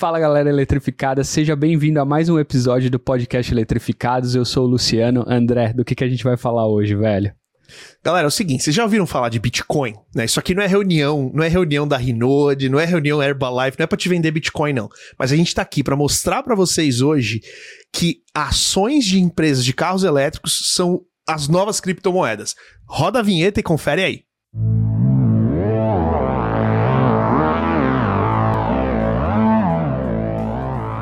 [0.00, 4.34] Fala galera eletrificada, seja bem-vindo a mais um episódio do podcast Eletrificados.
[4.34, 5.26] Eu sou o Luciano.
[5.28, 7.34] André, do que, que a gente vai falar hoje, velho?
[8.02, 9.92] Galera, é o seguinte, vocês já ouviram falar de Bitcoin?
[10.14, 10.24] Né?
[10.24, 13.84] Isso aqui não é reunião, não é reunião da Rinode, não é reunião Herbalife, não
[13.84, 14.88] é para te vender Bitcoin não.
[15.18, 17.42] Mas a gente tá aqui para mostrar para vocês hoje
[17.92, 22.54] que ações de empresas de carros elétricos são as novas criptomoedas.
[22.88, 24.29] Roda a vinheta e confere aí.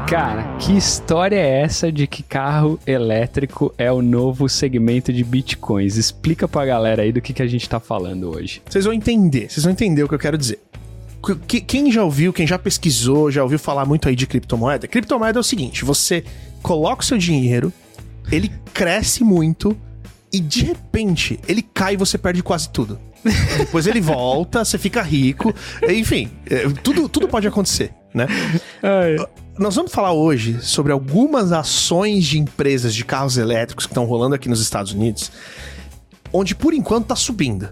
[0.09, 5.97] Cara, que história é essa de que carro elétrico é o novo segmento de bitcoins?
[5.97, 8.63] Explica pra galera aí do que, que a gente tá falando hoje.
[8.67, 10.61] Vocês vão entender, vocês vão entender o que eu quero dizer.
[11.47, 14.89] Quem já ouviu, quem já pesquisou, já ouviu falar muito aí de criptomoeda?
[14.89, 16.25] Criptomoeda é o seguinte: você
[16.63, 17.71] coloca o seu dinheiro,
[18.33, 19.77] ele cresce muito
[20.33, 22.99] e de repente ele cai e você perde quase tudo.
[23.59, 25.55] Depois ele volta, você fica rico,
[25.87, 28.27] enfim, é, tudo, tudo pode acontecer, né?
[28.83, 29.17] Ai
[29.59, 34.35] nós vamos falar hoje sobre algumas ações de empresas de carros elétricos que estão rolando
[34.35, 35.33] aqui nos Estados Unidos,
[36.33, 37.69] onde por enquanto tá subindo.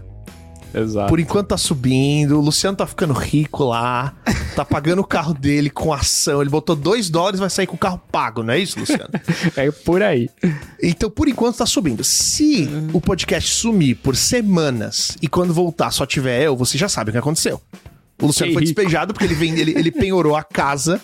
[0.73, 1.07] Exato.
[1.07, 4.13] Por enquanto tá subindo, o Luciano tá ficando rico lá,
[4.53, 6.41] tá pagando o carro dele com ação.
[6.41, 9.09] Ele botou 2 dólares vai sair com o carro pago, não é isso, Luciano?
[9.55, 10.29] é por aí.
[10.83, 12.03] Então, por enquanto tá subindo.
[12.03, 12.89] Se uhum.
[12.93, 17.13] o podcast sumir por semanas e quando voltar só tiver eu, você já sabe o
[17.13, 17.61] que aconteceu.
[18.21, 18.75] O Luciano que foi rico.
[18.75, 20.99] despejado porque ele, vem, ele, ele penhorou a casa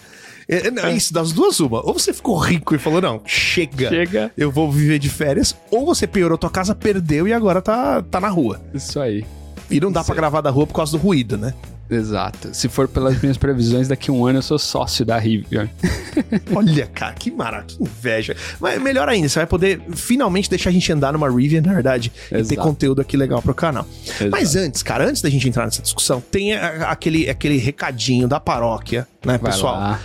[0.48, 1.86] é, não, é isso, das duas uma.
[1.86, 4.32] Ou você ficou rico e falou, não, chega, chega.
[4.38, 5.56] eu vou viver de férias.
[5.72, 8.62] Ou você piorou tua casa, perdeu e agora tá, tá na rua.
[8.74, 9.26] Isso aí.
[9.70, 11.54] E não dá para gravar da rua por causa do ruído, né?
[11.90, 12.54] Exato.
[12.54, 15.70] Se for pelas minhas previsões, daqui a um ano eu sou sócio da Rivian.
[16.56, 18.36] Olha, cara, que maravilha, que inveja.
[18.60, 22.12] Mas melhor ainda, você vai poder finalmente deixar a gente andar numa Rivian, na verdade,
[22.32, 22.46] Exato.
[22.46, 23.86] e ter conteúdo aqui legal pro canal.
[24.06, 24.32] Exato.
[24.32, 29.08] Mas antes, cara, antes da gente entrar nessa discussão, tem aquele, aquele recadinho da paróquia,
[29.26, 29.76] né, vai pessoal?
[29.76, 30.00] Lá.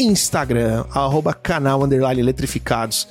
[0.00, 1.82] Instagram, arroba canal
[2.18, 3.06] eletrificados.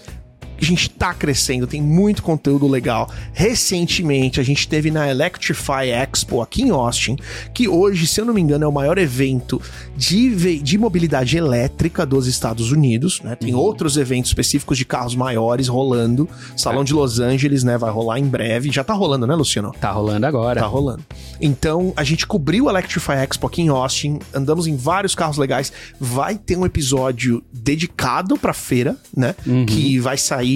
[0.60, 3.10] A gente tá crescendo, tem muito conteúdo legal.
[3.32, 7.16] Recentemente, a gente teve na Electrify Expo aqui em Austin,
[7.54, 9.61] que hoje, se eu não me engano, é o maior evento
[9.95, 13.36] de, de mobilidade elétrica dos Estados Unidos, né?
[13.36, 13.60] Tem uhum.
[13.60, 16.28] outros eventos específicos de carros maiores rolando.
[16.58, 16.86] Salão é.
[16.86, 17.78] de Los Angeles, né?
[17.78, 18.70] Vai rolar em breve.
[18.72, 19.73] Já tá rolando, né, Luciano?
[19.80, 20.60] Tá rolando agora.
[20.60, 21.04] Tá rolando.
[21.39, 25.72] Então, a gente cobriu o Electrify Expo aqui em Austin, andamos em vários carros legais.
[26.00, 29.36] Vai ter um episódio dedicado pra feira, né?
[29.48, 29.66] Uhum.
[29.66, 30.48] Que vai sair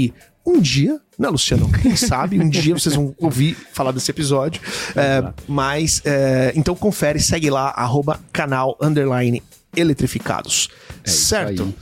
[0.45, 1.69] um dia, né, Luciano?
[1.81, 4.61] Quem sabe um dia vocês vão ouvir falar desse episódio.
[4.95, 9.41] É, mas, é, então confere, segue lá, arroba canal underline
[9.75, 10.69] eletrificados.
[11.03, 11.73] É certo?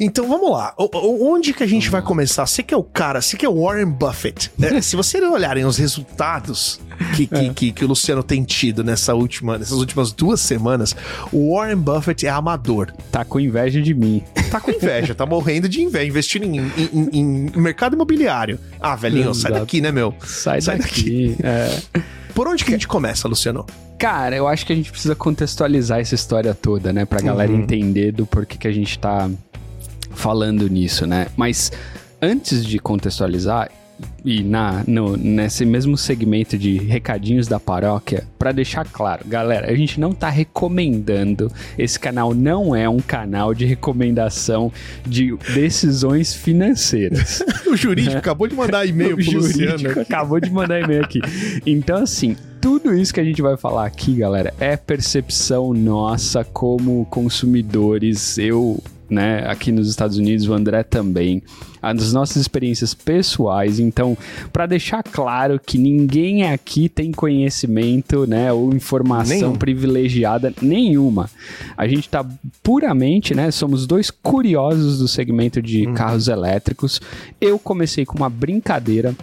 [0.00, 0.72] Então vamos lá.
[0.78, 2.46] O, onde que a gente vai começar?
[2.46, 4.50] Você que é o cara, você que é o Warren Buffett.
[4.60, 6.80] É, se vocês olharem os resultados
[7.14, 7.52] que, que, é.
[7.52, 10.96] que, que, o Luciano tem tido nessa última, nessas últimas duas semanas,
[11.30, 12.90] o Warren Buffett é amador.
[13.12, 14.22] Tá com inveja de mim.
[14.50, 18.58] Tá com inveja, tá morrendo de inveja, investindo em, em, em, em mercado imobiliário.
[18.80, 19.38] Ah, velhinho, Exato.
[19.38, 20.14] sai daqui, né, meu?
[20.24, 21.28] Sai, sai daqui.
[21.28, 21.36] daqui.
[21.44, 21.78] É.
[22.34, 23.66] Por onde que a gente começa, Luciano?
[23.98, 27.04] Cara, eu acho que a gente precisa contextualizar essa história toda, né?
[27.04, 27.60] Pra galera uhum.
[27.60, 29.28] entender do porquê que a gente tá
[30.10, 31.28] falando nisso, né?
[31.36, 31.72] Mas
[32.20, 33.70] antes de contextualizar,
[34.24, 39.74] e na, no, nesse mesmo segmento de recadinhos da paróquia, para deixar claro, galera, a
[39.74, 44.72] gente não tá recomendando, esse canal não é um canal de recomendação
[45.06, 47.42] de decisões financeiras.
[47.66, 48.18] o jurídico né?
[48.18, 50.00] acabou de mandar e-mail pro Luciano.
[50.00, 51.20] acabou de mandar e-mail aqui.
[51.64, 57.06] Então, assim, tudo isso que a gente vai falar aqui, galera, é percepção nossa como
[57.06, 58.36] consumidores.
[58.36, 61.42] Eu né, aqui nos Estados Unidos, o André também,
[61.82, 63.80] as nossas experiências pessoais.
[63.80, 64.16] Então,
[64.52, 69.56] para deixar claro que ninguém aqui tem conhecimento, né, ou informação Nenhum.
[69.56, 71.28] privilegiada nenhuma.
[71.76, 72.24] A gente está
[72.62, 75.94] puramente, né, somos dois curiosos do segmento de hum.
[75.94, 77.00] carros elétricos.
[77.40, 79.14] Eu comecei com uma brincadeira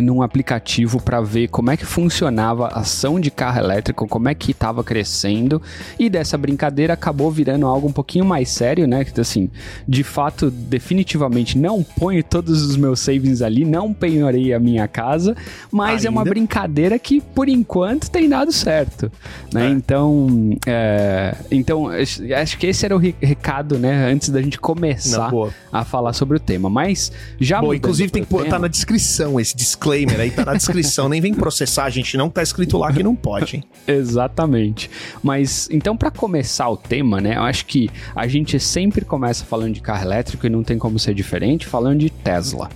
[0.00, 4.34] num aplicativo para ver como é que funcionava a ação de carro elétrico, como é
[4.34, 5.60] que estava crescendo,
[5.98, 9.04] e dessa brincadeira acabou virando algo um pouquinho mais sério, né?
[9.04, 9.50] Que assim,
[9.86, 15.36] de fato, definitivamente não ponho todos os meus savings ali, não penhorei a minha casa,
[15.70, 16.08] mas Ainda?
[16.08, 19.10] é uma brincadeira que por enquanto tem dado certo,
[19.52, 19.66] né?
[19.66, 19.70] É.
[19.70, 24.10] Então, é, então acho que esse era o recado, né?
[24.10, 27.10] Antes da gente começar não, a falar sobre o tema, mas
[27.40, 30.54] já Bom, inclusive tem que estar tá na descrição esse disclaimer disclaimer aí, tá na
[30.54, 31.08] descrição.
[31.08, 33.64] Nem vem processar a gente, não tá escrito lá que não pode, hein?
[33.86, 34.90] Exatamente.
[35.22, 39.74] Mas, então, para começar o tema, né, eu acho que a gente sempre começa falando
[39.74, 42.68] de carro elétrico e não tem como ser diferente, falando de Tesla,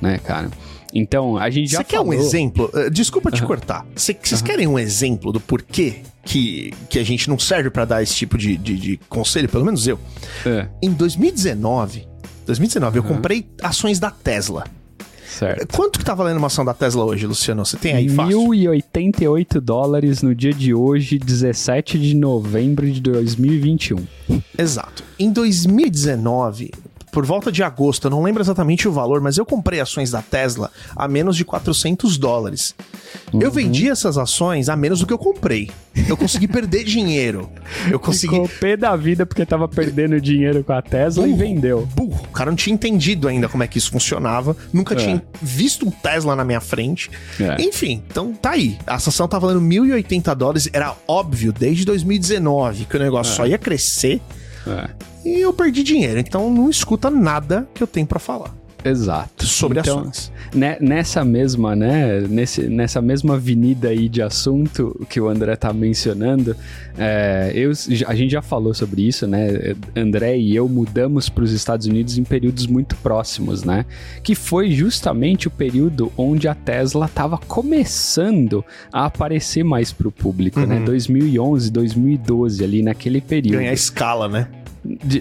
[0.00, 0.50] né, cara?
[0.96, 2.70] Então, a gente já Você quer um exemplo?
[2.72, 3.48] Uh, desculpa te uhum.
[3.48, 3.84] cortar.
[3.96, 4.46] Vocês uhum.
[4.46, 8.38] querem um exemplo do porquê que, que a gente não serve para dar esse tipo
[8.38, 9.48] de, de, de, conselho?
[9.48, 9.98] Pelo menos eu.
[10.46, 10.68] É.
[10.80, 12.06] Em 2019,
[12.46, 13.04] 2019 uhum.
[13.04, 14.64] eu comprei ações da Tesla.
[15.38, 15.76] Certo.
[15.76, 17.64] Quanto que tá valendo uma ação da Tesla hoje, Luciano?
[17.64, 18.38] Você tem aí fácil?
[18.38, 24.06] 1.088 dólares no dia de hoje, 17 de novembro de 2021.
[24.56, 25.02] Exato.
[25.18, 26.70] Em 2019,
[27.14, 30.20] por volta de agosto, eu não lembro exatamente o valor, mas eu comprei ações da
[30.20, 32.74] Tesla a menos de 400 dólares.
[33.32, 33.40] Uhum.
[33.40, 35.70] Eu vendi essas ações a menos do que eu comprei.
[36.08, 37.48] Eu consegui perder dinheiro.
[37.88, 38.34] Eu consegui.
[38.34, 41.88] Ficou pé da vida porque tava perdendo dinheiro com a Tesla burro, e vendeu.
[41.94, 42.24] Burro.
[42.24, 44.56] O cara não tinha entendido ainda como é que isso funcionava.
[44.72, 44.96] Nunca é.
[44.96, 47.12] tinha visto um Tesla na minha frente.
[47.38, 47.62] É.
[47.62, 48.76] Enfim, então tá aí.
[48.84, 50.68] A ação tá valendo 1.080 dólares.
[50.72, 53.36] Era óbvio desde 2019 que o negócio é.
[53.36, 54.20] só ia crescer.
[54.66, 54.88] É.
[55.24, 58.54] E eu perdi dinheiro, então não escuta nada que eu tenho para falar.
[58.84, 59.46] Exato.
[59.46, 60.30] Sobre então, ações.
[60.54, 65.72] Né, nessa mesma, né, nesse, nessa mesma avenida aí de assunto que o André tá
[65.72, 66.54] mencionando,
[66.98, 67.72] é, eu,
[68.06, 69.74] a gente já falou sobre isso, né?
[69.96, 73.86] André e eu mudamos para os Estados Unidos em períodos muito próximos, né?
[74.22, 80.12] Que foi justamente o período onde a Tesla estava começando a aparecer mais para o
[80.12, 80.74] público, né?
[80.74, 80.80] uhum.
[80.80, 80.86] né?
[80.86, 83.58] 2011, 2012 ali naquele período.
[83.58, 84.48] Ganhar escala, né?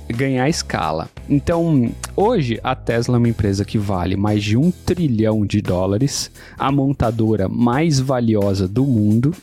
[0.10, 1.10] Ganhar escala.
[1.30, 6.32] Então, hoje a Tesla é uma empresa que vale mais de um trilhão de dólares,
[6.58, 9.36] a montadora mais valiosa do mundo.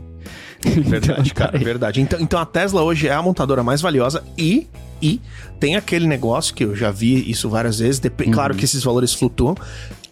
[0.62, 2.02] Verdade, cara, é verdade.
[2.02, 4.68] Então, então a Tesla hoje é a montadora mais valiosa e
[5.02, 5.22] e
[5.60, 8.02] tem aquele negócio que eu já vi isso várias vezes.
[8.04, 8.32] Uhum.
[8.32, 9.56] Claro que esses valores flutuam,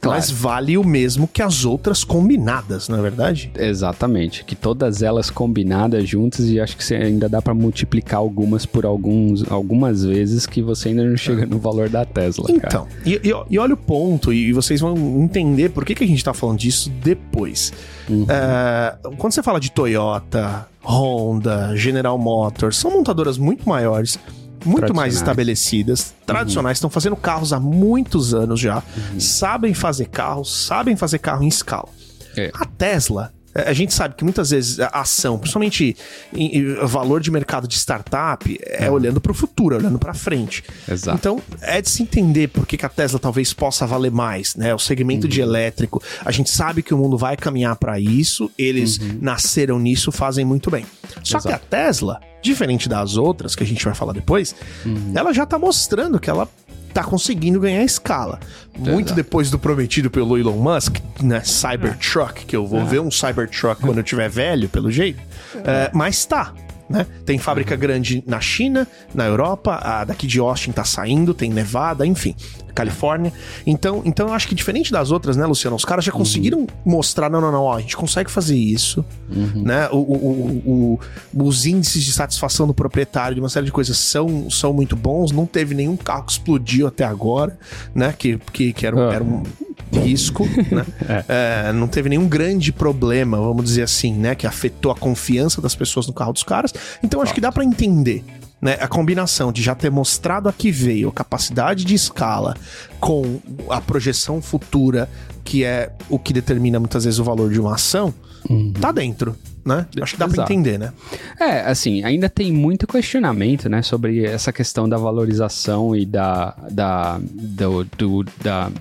[0.05, 0.19] Claro.
[0.19, 3.51] Mas vale o mesmo que as outras combinadas, não é verdade?
[3.55, 4.43] Exatamente.
[4.43, 8.85] Que todas elas combinadas juntas e acho que você ainda dá para multiplicar algumas por
[8.85, 12.45] alguns, algumas vezes que você ainda não chega no valor da Tesla.
[12.49, 16.07] Então, e, e, e, olha o ponto, e vocês vão entender por que, que a
[16.07, 17.73] gente tá falando disso depois.
[18.07, 18.27] Uhum.
[18.29, 24.19] É, quando você fala de Toyota, Honda, General Motors, são montadoras muito maiores
[24.65, 29.19] muito mais estabelecidas, tradicionais, estão fazendo carros há muitos anos já, uhum.
[29.19, 31.89] sabem fazer carros, sabem fazer carro em escala.
[32.35, 32.51] É.
[32.53, 35.95] A Tesla a gente sabe que muitas vezes a ação, principalmente
[36.33, 40.61] em, em valor de mercado de startup, é, olhando para o futuro, olhando para frente.
[40.85, 41.17] Exato.
[41.17, 44.75] Então, é de se entender por que, que a Tesla talvez possa valer mais, né?
[44.75, 45.31] O segmento uhum.
[45.31, 49.19] de elétrico, a gente sabe que o mundo vai caminhar para isso, eles uhum.
[49.21, 50.85] nasceram nisso, fazem muito bem.
[51.23, 51.47] Só Exato.
[51.47, 54.55] que a Tesla, diferente das outras que a gente vai falar depois,
[54.85, 55.11] uhum.
[55.13, 56.47] ela já está mostrando que ela
[56.93, 58.39] tá conseguindo ganhar escala.
[58.77, 61.41] Muito depois do prometido pelo Elon Musk, né?
[61.43, 62.85] Cybertruck, que eu vou é.
[62.85, 65.21] ver um Cybertruck quando eu tiver velho, pelo jeito.
[65.55, 65.91] É.
[65.93, 66.53] mas tá.
[66.87, 67.05] Né?
[67.25, 67.79] Tem fábrica uhum.
[67.79, 72.35] grande na China, na Europa, a daqui de Austin tá saindo, tem Nevada, enfim.
[72.75, 73.31] Califórnia.
[73.65, 75.75] Então, então eu acho que diferente das outras, né, Luciano?
[75.75, 76.17] Os caras já uhum.
[76.19, 76.67] conseguiram uhum.
[76.85, 79.63] mostrar, não, não, não, ó, a gente consegue fazer isso, uhum.
[79.63, 79.87] né?
[79.91, 80.99] O, o,
[81.33, 84.95] o, os índices de satisfação do proprietário de uma série de coisas são, são muito
[84.95, 85.31] bons.
[85.31, 87.57] Não teve nenhum carro que explodiu até agora,
[87.95, 88.13] né?
[88.15, 89.43] Que, que, que era, um, era um
[89.91, 90.85] risco, né?
[91.27, 91.67] é.
[91.67, 94.35] É, não teve nenhum grande problema, vamos dizer assim, né?
[94.35, 96.73] Que afetou a confiança das pessoas no carro dos caras.
[97.03, 98.23] Então acho que dá para entender
[98.61, 102.55] né, a combinação de já ter mostrado a que veio capacidade de escala
[102.99, 103.39] com
[103.69, 105.09] a projeção futura,
[105.43, 108.13] que é o que determina muitas vezes o valor de uma ação,
[108.49, 108.73] uhum.
[108.73, 109.35] tá dentro.
[109.63, 109.85] Né?
[109.99, 110.93] Acho que dá para entender, né?
[111.39, 117.19] É, assim, ainda tem muito questionamento, né, sobre essa questão da valorização e da, da,
[117.19, 118.71] do, do da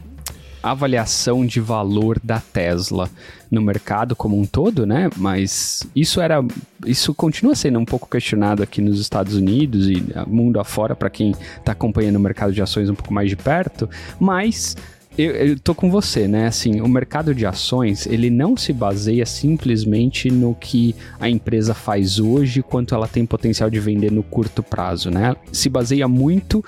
[0.71, 3.11] avaliação de valor da Tesla
[3.51, 5.11] no mercado como um todo, né?
[5.17, 6.45] Mas isso era,
[6.87, 11.33] isso continua sendo um pouco questionado aqui nos Estados Unidos e mundo afora para quem
[11.59, 13.89] está acompanhando o mercado de ações um pouco mais de perto.
[14.19, 14.77] Mas
[15.17, 16.49] eu, eu tô com você, né?
[16.49, 22.19] Assim, o mercado de ações, ele não se baseia simplesmente no que a empresa faz
[22.19, 25.37] hoje, quanto ela tem potencial de vender no curto prazo, né?
[25.53, 26.65] Se baseia muito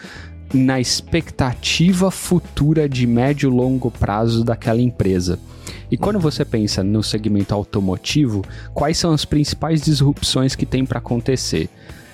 [0.53, 5.39] na expectativa futura de médio e longo prazo daquela empresa.
[5.91, 10.99] E quando você pensa no segmento automotivo, quais são as principais disrupções que tem para
[10.99, 11.69] acontecer?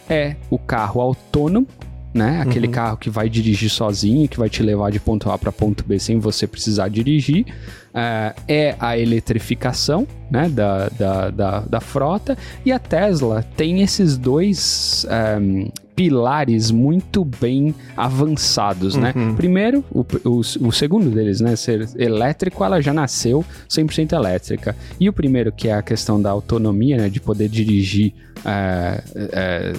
[0.09, 1.67] É o carro autônomo,
[2.12, 2.43] né?
[2.43, 2.73] Aquele uhum.
[2.73, 5.99] carro que vai dirigir sozinho, que vai te levar de ponto A para ponto B
[5.99, 7.47] sem você precisar dirigir.
[7.93, 12.39] Uh, é a eletrificação né, da, da, da, da, frota.
[12.65, 15.07] E a Tesla tem esses dois
[15.39, 19.13] um, pilares muito bem avançados, né?
[19.15, 19.29] uhum.
[19.29, 19.35] né?
[19.37, 21.55] Primeiro, o, o, o, segundo deles, né?
[21.55, 24.75] Ser elétrico, ela já nasceu 100% elétrica.
[24.99, 27.09] E o primeiro, que é a questão da autonomia, né?
[27.11, 29.73] De poder dirigir é, é,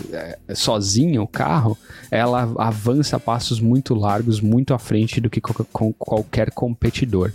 [0.48, 1.78] é, sozinha o carro,
[2.10, 7.32] ela avança passos muito largos, muito à frente do que qualquer competidor.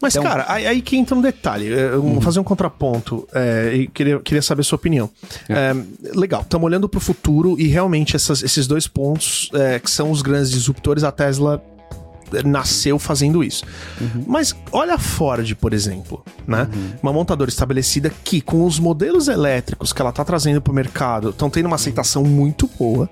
[0.00, 1.68] Mas, então, cara, aí, aí, que entra um detalhe.
[1.90, 2.20] Vou uhum.
[2.20, 5.10] fazer um contraponto é, e queria, queria saber a sua opinião.
[5.48, 5.54] É.
[5.54, 9.90] É, legal, estamos olhando para o futuro e realmente essas, esses dois pontos é, que
[9.90, 11.62] são os grandes disruptores, a Tesla
[12.44, 13.64] nasceu fazendo isso.
[14.00, 14.24] Uhum.
[14.26, 16.68] Mas olha a Ford, por exemplo, né?
[16.72, 16.90] Uhum.
[17.02, 21.30] Uma montadora estabelecida que, com os modelos elétricos que ela está trazendo para o mercado,
[21.30, 23.08] estão tendo uma aceitação muito boa.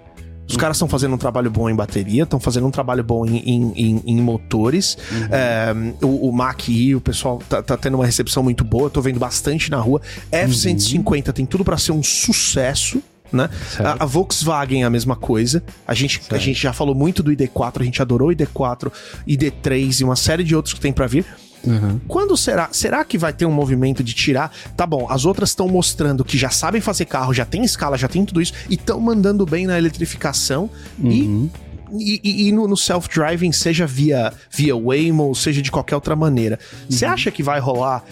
[0.49, 3.39] Os caras estão fazendo um trabalho bom em bateria, estão fazendo um trabalho bom em,
[3.39, 4.97] em, em, em motores.
[5.11, 5.29] Uhum.
[5.31, 5.75] É,
[6.05, 9.19] o, o Mac-E, o pessoal tá, tá, tendo uma recepção muito boa, eu tô vendo
[9.19, 10.01] bastante na rua.
[10.31, 11.33] F-150 uhum.
[11.33, 13.03] tem tudo para ser um sucesso.
[13.33, 13.51] Né?
[13.81, 15.63] A, a, Volkswagen é a mesma coisa.
[15.87, 18.93] A gente, a gente já falou muito do ID4, a gente adorou o ID4,
[19.27, 21.27] ID3 e uma série de outros que tem para vir.
[21.67, 22.01] Uhum.
[22.07, 22.69] Quando será?
[22.73, 24.53] Será que vai ter um movimento de tirar?
[24.77, 28.09] Tá bom, as outras estão mostrando que já sabem fazer carro, já tem escala, já
[28.09, 31.51] tem tudo isso, e estão mandando bem na eletrificação uhum.
[31.99, 36.59] e, e, e, no, no self-driving, seja via, via Waymo, seja de qualquer outra maneira.
[36.89, 37.13] Você uhum.
[37.13, 38.05] acha que vai rolar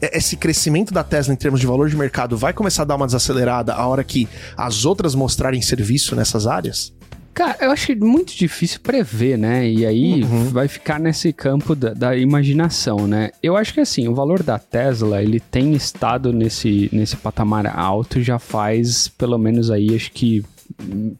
[0.00, 3.04] esse crescimento da Tesla em termos de valor de mercado vai começar a dar uma
[3.04, 4.26] desacelerada a hora que
[4.56, 6.92] as outras mostrarem serviço nessas áreas?
[7.32, 9.68] Cara, eu acho muito difícil prever, né?
[9.68, 10.50] E aí uhum.
[10.50, 13.30] vai ficar nesse campo da, da, imaginação, né?
[13.42, 18.20] Eu acho que assim, o valor da Tesla, ele tem estado nesse, nesse patamar alto
[18.20, 20.44] já faz pelo menos aí, acho que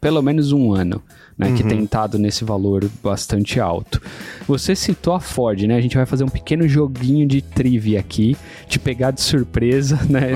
[0.01, 1.03] pelo menos um ano
[1.41, 1.55] né, uhum.
[1.55, 4.01] que tem estado nesse valor bastante alto.
[4.47, 5.75] Você citou a Ford, né?
[5.75, 8.37] A gente vai fazer um pequeno joguinho de trivia aqui,
[8.69, 10.33] te pegar de surpresa, né,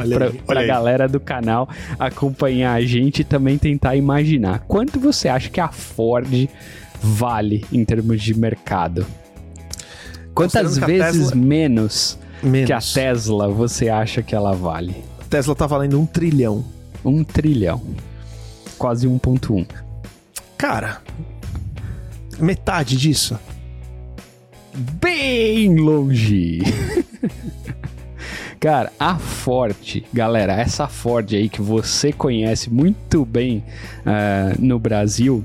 [0.47, 1.69] para a galera do canal
[1.99, 4.61] acompanhar a gente e também tentar imaginar.
[4.61, 6.49] Quanto você acha que a Ford
[7.03, 9.07] vale em termos de mercado?
[10.35, 11.37] Quantas vezes Tesla...
[11.37, 15.05] menos, menos que a Tesla você acha que ela vale?
[15.21, 16.65] A Tesla tá valendo um trilhão.
[17.05, 17.83] Um trilhão.
[18.79, 19.84] Quase 1.1.
[20.67, 21.03] Cara,
[22.39, 23.39] metade disso.
[24.75, 26.61] Bem longe.
[28.59, 33.63] Cara, a Ford, galera, essa Ford aí que você conhece muito bem
[34.07, 35.45] uh, no Brasil,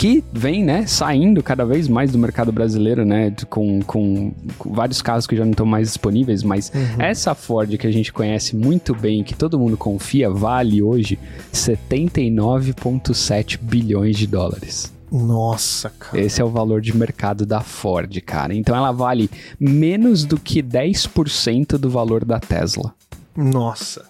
[0.00, 5.02] que vem, né, saindo cada vez mais do mercado brasileiro, né, com, com, com vários
[5.02, 7.02] carros que já não estão mais disponíveis, mas uhum.
[7.02, 11.18] essa Ford que a gente conhece muito bem, que todo mundo confia, vale hoje
[11.52, 14.90] 79,7 bilhões de dólares.
[15.12, 16.18] Nossa, cara.
[16.18, 18.54] Esse é o valor de mercado da Ford, cara.
[18.54, 19.28] Então ela vale
[19.58, 22.94] menos do que 10% do valor da Tesla.
[23.36, 24.09] Nossa.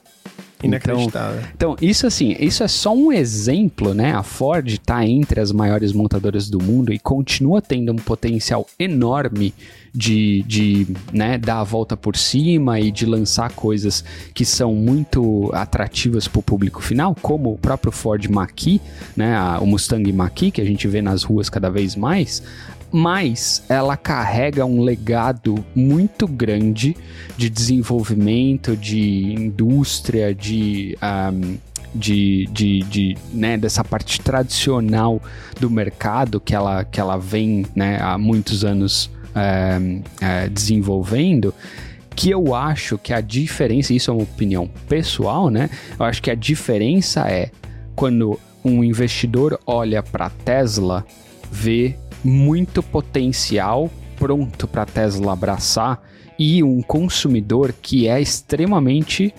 [0.62, 1.40] Inacreditável.
[1.54, 4.12] Então, então, isso assim, isso é só um exemplo, né?
[4.12, 9.54] A Ford está entre as maiores montadoras do mundo e continua tendo um potencial enorme
[9.92, 15.50] de, de né, dar a volta por cima e de lançar coisas que são muito
[15.52, 18.80] atrativas para o público final, como o próprio Ford Mach-E,
[19.16, 22.42] né, o Mustang Mach-E, que a gente vê nas ruas cada vez mais,
[22.92, 26.96] mas ela carrega um legado muito grande
[27.36, 30.96] de desenvolvimento, de indústria, de.
[31.02, 31.58] Um,
[31.92, 35.20] de, de, de né, dessa parte tradicional
[35.58, 39.78] do mercado que ela, que ela vem né, há muitos anos é,
[40.20, 41.52] é, desenvolvendo,
[42.14, 45.70] que eu acho que a diferença, isso é uma opinião pessoal, né?
[45.98, 47.50] Eu acho que a diferença é
[47.94, 51.04] quando um investidor olha para Tesla,
[51.50, 56.02] vê muito potencial pronto para a Tesla abraçar
[56.38, 59.34] e um consumidor que é extremamente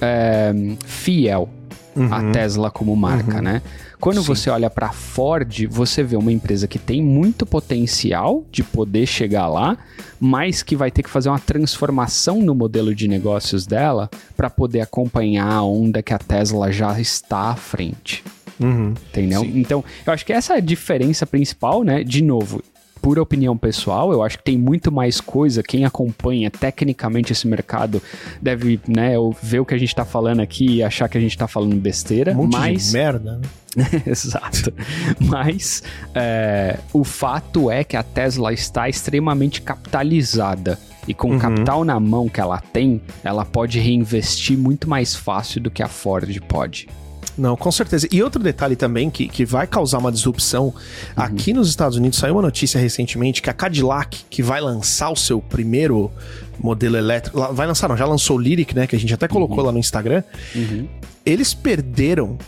[0.00, 0.52] é,
[0.84, 1.48] fiel
[1.96, 2.12] uhum.
[2.12, 3.42] à Tesla como marca, uhum.
[3.42, 3.62] né?
[4.00, 4.26] Quando Sim.
[4.26, 9.46] você olha para Ford, você vê uma empresa que tem muito potencial de poder chegar
[9.48, 9.78] lá,
[10.20, 14.80] mas que vai ter que fazer uma transformação no modelo de negócios dela para poder
[14.80, 18.22] acompanhar a onda que a Tesla já está à frente.
[18.60, 19.40] Uhum, entendeu?
[19.40, 19.52] Sim.
[19.54, 22.04] Então, eu acho que essa é a diferença principal, né?
[22.04, 22.62] De novo,
[23.04, 25.62] pura opinião pessoal, eu acho que tem muito mais coisa.
[25.62, 28.02] Quem acompanha tecnicamente esse mercado
[28.40, 31.36] deve, né, ver o que a gente tá falando aqui e achar que a gente
[31.36, 32.32] tá falando besteira.
[32.32, 32.86] Um monte mas...
[32.86, 34.02] de merda, né?
[34.06, 34.72] Exato.
[35.20, 35.82] Mas
[36.14, 40.78] é, o fato é que a Tesla está extremamente capitalizada.
[41.06, 41.36] E com uhum.
[41.36, 45.82] o capital na mão que ela tem, ela pode reinvestir muito mais fácil do que
[45.82, 46.88] a Ford pode.
[47.36, 48.08] Não, com certeza.
[48.10, 50.66] E outro detalhe também que, que vai causar uma disrupção.
[50.66, 50.72] Uhum.
[51.16, 55.16] Aqui nos Estados Unidos saiu uma notícia recentemente que a Cadillac, que vai lançar o
[55.16, 56.10] seu primeiro
[56.58, 57.38] modelo elétrico.
[57.52, 58.86] Vai lançar, não, já lançou o Lyric, né?
[58.86, 59.64] Que a gente até colocou uhum.
[59.64, 60.22] lá no Instagram.
[60.54, 60.88] Uhum.
[61.26, 62.38] Eles perderam,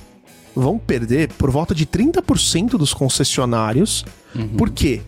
[0.55, 4.05] vão perder por volta de 30% dos concessionários.
[4.35, 4.49] Uhum.
[4.51, 5.03] Por quê?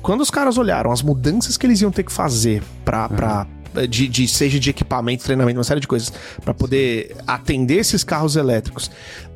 [0.00, 3.46] Quando os caras olharam as mudanças que eles iam ter que fazer para
[3.88, 6.12] de, de, seja de equipamento, treinamento, uma série de coisas,
[6.44, 8.90] para poder atender esses carros elétricos.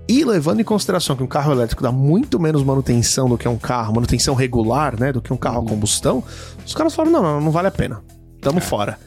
[0.09, 3.57] E levando em consideração que um carro elétrico dá muito menos manutenção do que um
[3.57, 6.25] carro, manutenção regular, né, do que um carro a combustão,
[6.67, 8.03] os caras falaram: não, não, não vale a pena.
[8.41, 8.61] Tamo é.
[8.61, 8.99] fora.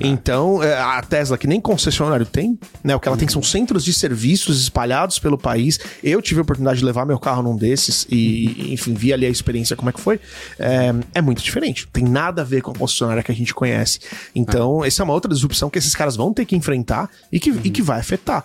[0.00, 0.06] É.
[0.06, 2.94] Então, é, a Tesla, que nem concessionário tem, né?
[2.94, 3.46] O que ela tem são uhum.
[3.46, 5.78] centros de serviços espalhados pelo país.
[6.02, 9.28] Eu tive a oportunidade de levar meu carro num desses e, enfim, vi ali a
[9.28, 10.20] experiência como é que foi.
[10.58, 11.86] É, é muito diferente.
[11.92, 14.00] Tem nada a ver com a concessionária que a gente conhece.
[14.34, 14.88] Então, é.
[14.88, 17.60] essa é uma outra disrupção que esses caras vão ter que enfrentar e que, uhum.
[17.64, 18.44] e que vai afetar.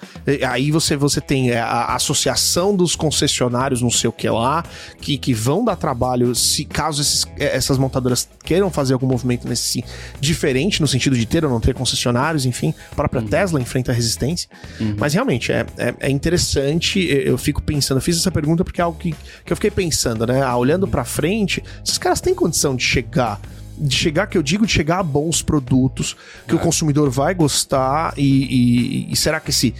[0.49, 4.63] Aí você, você tem a associação dos concessionários, não sei o que lá,
[4.99, 9.83] que, que vão dar trabalho se caso esses, essas montadoras queiram fazer algum movimento nesse
[10.19, 13.27] diferente, no sentido de ter ou não ter concessionários, enfim, a própria uhum.
[13.27, 14.49] Tesla enfrenta resistência.
[14.79, 14.95] Uhum.
[14.97, 18.83] Mas realmente é, é, é, interessante, eu fico pensando, eu fiz essa pergunta porque é
[18.83, 19.13] algo que,
[19.45, 20.41] que eu fiquei pensando, né?
[20.41, 23.39] Ah, olhando para frente, esses caras têm condição de chegar
[23.79, 28.13] de chegar, que eu digo, de chegar a bons produtos que o consumidor vai gostar
[28.17, 29.73] e, e, e, será que esse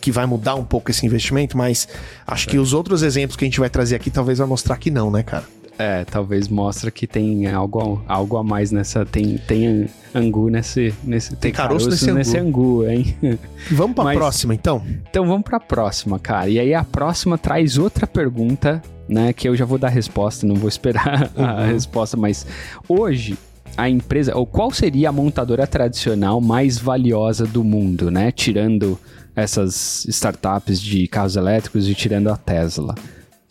[0.00, 1.58] que vai mudar um pouco esse investimento?
[1.58, 1.88] Mas
[2.24, 2.52] acho é.
[2.52, 5.10] que os outros exemplos que a gente vai trazer aqui talvez vai mostrar que não,
[5.10, 5.44] né, cara?
[5.80, 9.06] É, talvez mostra que tem algo, algo a mais nessa.
[9.06, 10.94] Tem, tem angu nesse.
[11.02, 12.18] nesse tem, tem caroço, caroço nesse, angu.
[12.18, 12.86] nesse, angu.
[12.86, 13.16] hein?
[13.72, 14.84] Vamos pra Mas, próxima, então?
[15.08, 16.50] Então vamos pra próxima, cara.
[16.50, 19.32] E aí a próxima traz outra pergunta, né?
[19.32, 21.44] Que eu já vou dar a resposta, não vou esperar uhum.
[21.44, 22.46] a resposta, mas
[22.86, 23.38] hoje.
[23.76, 28.32] A empresa, ou qual seria a montadora tradicional mais valiosa do mundo, né?
[28.32, 28.98] Tirando
[29.34, 32.96] essas startups de carros elétricos e tirando a Tesla.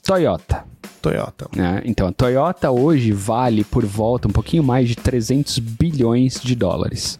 [0.04, 0.66] Toyota.
[1.01, 1.50] Toyota.
[1.58, 6.56] É, então, a Toyota hoje vale por volta um pouquinho mais de 300 bilhões de
[6.56, 7.20] dólares.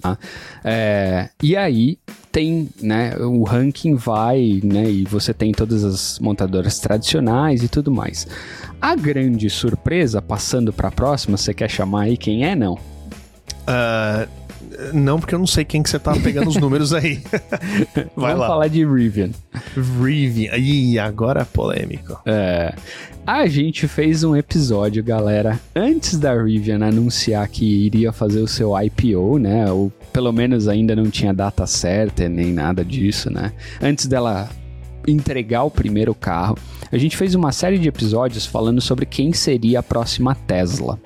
[0.00, 0.16] Tá?
[0.64, 1.98] É, e aí
[2.30, 7.90] tem, né, o ranking vai, né, e você tem todas as montadoras tradicionais e tudo
[7.90, 8.26] mais.
[8.80, 12.74] A grande surpresa, passando para a próxima, você quer chamar aí quem é, não?
[12.74, 14.28] Uh,
[14.92, 17.20] não, porque eu não sei quem que você tá pegando os números aí.
[17.94, 18.46] Vai Vamos lá.
[18.46, 19.30] falar de Rivian.
[20.00, 20.56] Rivian.
[20.56, 22.20] Ih, agora é polêmico.
[22.24, 22.74] É.
[23.26, 28.72] A gente fez um episódio, galera, antes da Rivian anunciar que iria fazer o seu
[28.80, 29.70] IPO, né?
[29.70, 33.52] Ou pelo menos ainda não tinha data certa nem nada disso, né?
[33.82, 34.48] Antes dela
[35.06, 36.56] entregar o primeiro carro,
[36.90, 40.98] a gente fez uma série de episódios falando sobre quem seria a próxima Tesla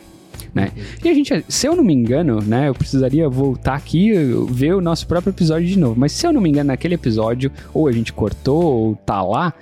[0.55, 0.71] né?
[1.03, 4.13] E a gente, se eu não me engano, né, eu precisaria voltar aqui
[4.51, 7.51] ver o nosso próprio episódio de novo, mas se eu não me engano, naquele episódio,
[7.73, 9.55] ou a gente cortou, ou tá lá,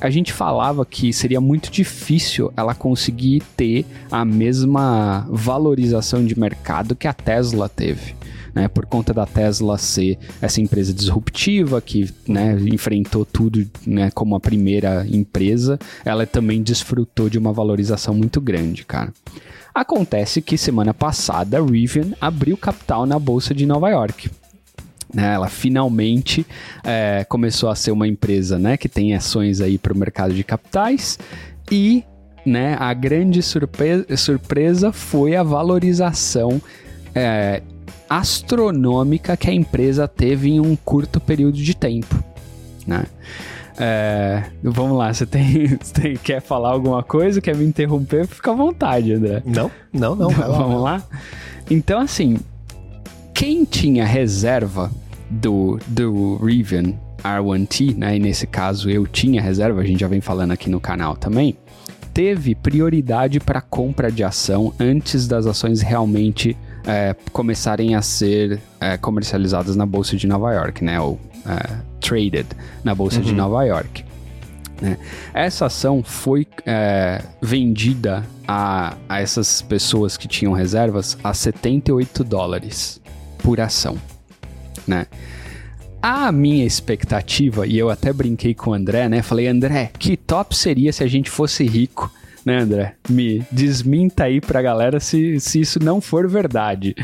[0.00, 6.94] a gente falava que seria muito difícil ela conseguir ter a mesma valorização de mercado
[6.94, 8.16] que a Tesla teve.
[8.54, 14.34] Né, por conta da Tesla ser essa empresa disruptiva que né, enfrentou tudo né, como
[14.34, 19.12] a primeira empresa, ela também desfrutou de uma valorização muito grande, cara.
[19.78, 24.28] Acontece que semana passada a Rivian abriu capital na bolsa de Nova York.
[25.14, 26.44] Né, ela finalmente
[26.82, 30.42] é, começou a ser uma empresa né, que tem ações aí para o mercado de
[30.42, 31.16] capitais
[31.70, 32.02] e
[32.44, 36.60] né, a grande surpresa, surpresa foi a valorização
[37.14, 37.62] é,
[38.10, 42.20] astronômica que a empresa teve em um curto período de tempo.
[42.84, 43.04] Né?
[43.80, 48.26] É, vamos lá, você tem, você tem, quer falar alguma coisa, quer me interromper?
[48.26, 49.42] Fica à vontade, André.
[49.44, 50.28] Não, não, não.
[50.28, 51.02] Lá, vamos lá?
[51.70, 52.38] Então, assim,
[53.32, 54.90] quem tinha reserva
[55.30, 58.16] do, do Rivian R1T, né?
[58.16, 61.56] E nesse caso eu tinha reserva, a gente já vem falando aqui no canal também,
[62.12, 68.96] teve prioridade para compra de ação antes das ações realmente é, começarem a ser é,
[68.96, 71.00] comercializadas na bolsa de Nova York, né?
[71.00, 72.46] Ou é, traded
[72.84, 73.24] na bolsa uhum.
[73.24, 74.04] de Nova York.
[74.80, 74.96] Né?
[75.34, 83.00] Essa ação foi é, vendida a, a essas pessoas que tinham reservas a 78 dólares
[83.38, 83.96] por ação.
[84.86, 85.06] Né?
[86.00, 89.20] A minha expectativa, e eu até brinquei com o André, né?
[89.20, 92.10] Falei, André, que top seria se a gente fosse rico
[92.48, 92.94] né, André?
[93.08, 96.96] Me desminta aí pra galera se, se isso não for verdade.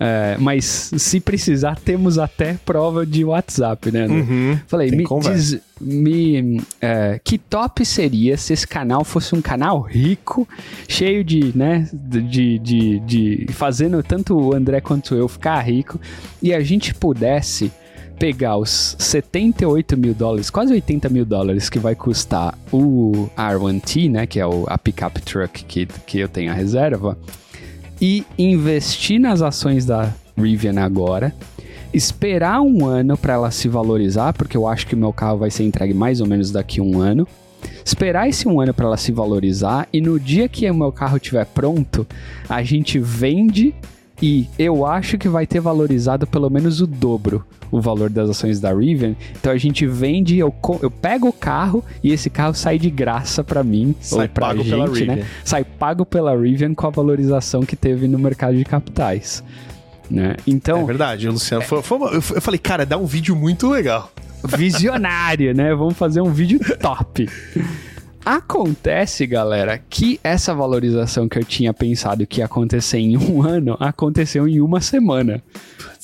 [0.00, 4.16] É, mas se precisar, temos até prova de WhatsApp, né, André?
[4.16, 5.60] Uhum, Falei, me diz.
[5.80, 10.46] Me, é, que top seria se esse canal fosse um canal rico,
[10.88, 16.00] cheio de, né, de, de, de fazendo tanto o André quanto eu ficar rico
[16.42, 17.70] e a gente pudesse
[18.18, 24.26] pegar os 78 mil dólares, quase 80 mil dólares que vai custar o R1T, né?
[24.26, 27.16] Que é o, a pickup truck que, que eu tenho a reserva,
[28.00, 31.34] e investir nas ações da Rivian agora,
[31.92, 35.50] esperar um ano para ela se valorizar, porque eu acho que o meu carro vai
[35.50, 37.26] ser entregue mais ou menos daqui a um ano.
[37.84, 41.16] Esperar esse um ano para ela se valorizar e no dia que o meu carro
[41.16, 42.06] estiver pronto,
[42.48, 43.74] a gente vende
[44.20, 48.60] e eu acho que vai ter valorizado pelo menos o dobro o valor das ações
[48.60, 49.14] da Rivian.
[49.38, 53.44] Então a gente vende, eu, eu pego o carro e esse carro sai de graça
[53.44, 55.26] para mim, sai ou pra pago gente, pela né?
[55.44, 59.42] Sai pago pela Rivian com a valorização que teve no mercado de capitais.
[60.10, 60.36] Né?
[60.46, 61.62] Então, é verdade, Luciano.
[61.62, 61.66] É...
[61.66, 64.10] Foi, foi uma, eu falei, cara, dá um vídeo muito legal.
[64.42, 65.74] Visionário, né?
[65.74, 67.28] Vamos fazer um vídeo top.
[68.24, 73.76] Acontece, galera, que essa valorização que eu tinha pensado que ia acontecer em um ano
[73.80, 75.42] aconteceu em uma semana.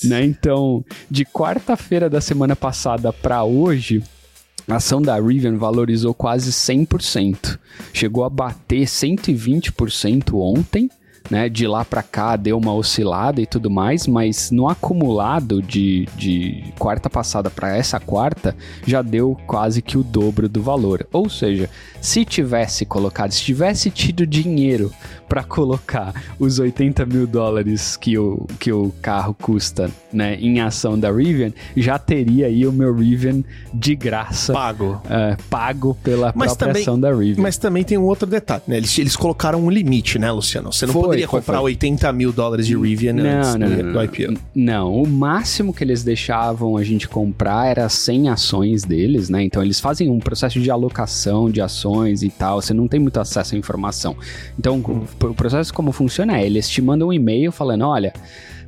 [0.03, 0.23] Né?
[0.23, 4.01] Então, de quarta-feira da semana passada para hoje,
[4.67, 7.59] a ação da Rivian valorizou quase 100%.
[7.93, 10.89] Chegou a bater 120% ontem
[11.29, 11.49] né?
[11.49, 16.63] De lá para cá deu uma oscilada e tudo mais, mas no acumulado de, de
[16.77, 21.07] quarta passada para essa quarta já deu quase que o dobro do valor.
[21.11, 21.69] Ou seja,
[22.01, 24.91] se tivesse colocado, se tivesse tido dinheiro
[25.27, 30.97] para colocar os 80 mil dólares que o, que o carro custa né, em ação
[30.99, 34.53] da Rivian, já teria aí o meu Rivian de graça.
[34.53, 35.01] Pago.
[35.09, 37.41] É, pago pela mas própria também, ação da Rivian.
[37.41, 38.77] Mas também tem um outro detalhe, né?
[38.77, 40.71] Eles, eles colocaram um limite, né, Luciano?
[40.71, 41.71] Você não foi, poderia foi, comprar foi.
[41.71, 44.41] 80 mil dólares de Rivian não, antes não, do, não, do IPO.
[44.53, 49.43] Não, o máximo que eles deixavam a gente comprar era 100 ações deles, né?
[49.43, 53.19] Então eles fazem um processo de alocação de ações e tal, você não tem muito
[53.19, 54.15] acesso à informação.
[54.57, 58.13] Então, o processo como funciona é, eles te mandam um e-mail falando, olha,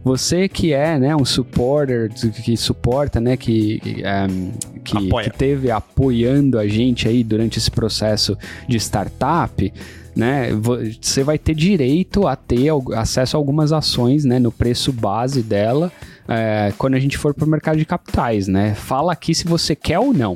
[0.04, 2.10] você que é né, um supporter,
[2.44, 3.82] que suporta, né, que,
[4.30, 4.52] um,
[4.84, 9.74] que, que, teve apoiando a gente aí durante esse processo de startup,
[10.18, 15.44] né, você vai ter direito a ter acesso a algumas ações, né, no preço base
[15.44, 15.92] dela,
[16.28, 18.74] é, quando a gente for para o mercado de capitais, né?
[18.74, 20.36] Fala aqui se você quer ou não.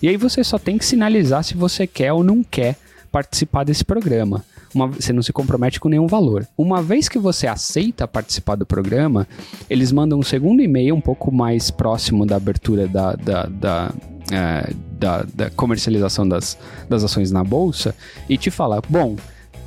[0.00, 2.76] E aí você só tem que sinalizar se você quer ou não quer
[3.12, 4.42] participar desse programa.
[4.74, 6.46] Uma, você não se compromete com nenhum valor.
[6.56, 9.26] Uma vez que você aceita participar do programa,
[9.68, 13.92] eles mandam um segundo e-mail um pouco mais próximo da abertura da, da, da,
[14.30, 16.56] é, da, da comercialização das,
[16.88, 17.94] das ações na bolsa
[18.28, 19.16] e te fala: bom,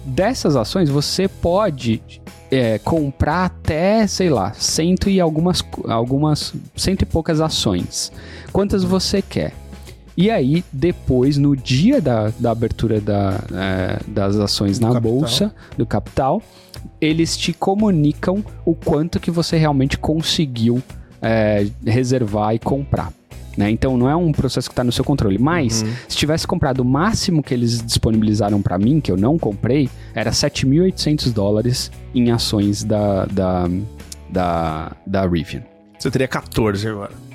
[0.05, 2.01] dessas ações você pode
[2.51, 8.11] é, comprar até, sei lá, cento e algumas, algumas, cento e poucas ações.
[8.51, 9.62] Quantas você quer?
[10.15, 15.11] E aí, depois, no dia da, da abertura da, é, das ações do na capital.
[15.11, 16.41] bolsa, do capital,
[17.01, 20.81] eles te comunicam o quanto que você realmente conseguiu
[21.21, 23.11] é, reservar e comprar.
[23.57, 23.69] Né?
[23.69, 25.39] Então não é um processo que está no seu controle.
[25.39, 25.91] Mas, uhum.
[26.07, 30.29] se tivesse comprado o máximo que eles disponibilizaram para mim, que eu não comprei, era
[30.29, 33.67] 7.800 dólares em ações da, da,
[34.29, 35.63] da, da Rivian.
[35.97, 37.32] Você teria 14 agora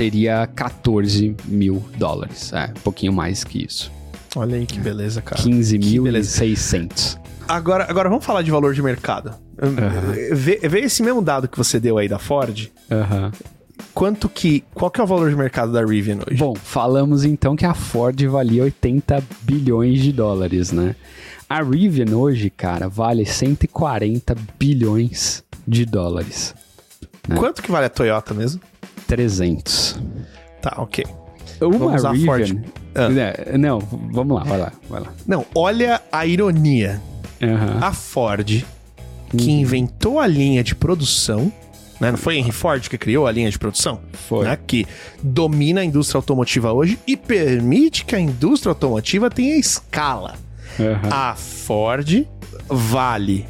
[0.00, 2.54] teria 14 mil dólares.
[2.54, 3.92] É, um pouquinho mais que isso.
[4.34, 5.42] Olha aí que beleza, cara.
[5.42, 7.18] 15.600.
[7.46, 9.34] Agora, agora vamos falar de valor de mercado.
[9.60, 10.34] Uhum.
[10.34, 12.70] Vê, vê, esse mesmo dado que você deu aí da Ford.
[12.90, 13.30] Uhum.
[13.92, 14.64] Quanto que.
[14.72, 16.38] Qual que é o valor de mercado da Rivian hoje?
[16.38, 20.96] Bom, falamos então que a Ford valia 80 bilhões de dólares, né?
[21.46, 26.54] A Rivian hoje, cara, vale 140 bilhões de dólares.
[27.28, 27.36] Né?
[27.36, 28.62] Quanto que vale a Toyota mesmo?
[29.10, 30.00] 300.
[30.62, 31.04] Tá, ok.
[31.60, 32.26] Uma vamos Rivian...
[32.26, 32.64] Ford.
[32.94, 33.08] Ah.
[33.10, 35.12] É, não, vamos lá, vai lá, vai lá.
[35.26, 37.02] Não, olha a ironia.
[37.42, 37.84] Uhum.
[37.84, 38.64] A Ford,
[39.36, 39.60] que uhum.
[39.60, 41.52] inventou a linha de produção,
[42.00, 42.12] né?
[42.12, 44.00] Não foi Henry Ford que criou a linha de produção?
[44.28, 44.44] Foi.
[44.44, 44.56] Né?
[44.64, 44.86] Que
[45.20, 50.36] domina a indústria automotiva hoje e permite que a indústria automotiva tenha escala.
[50.78, 51.10] Uhum.
[51.10, 52.26] A Ford
[52.68, 53.44] vale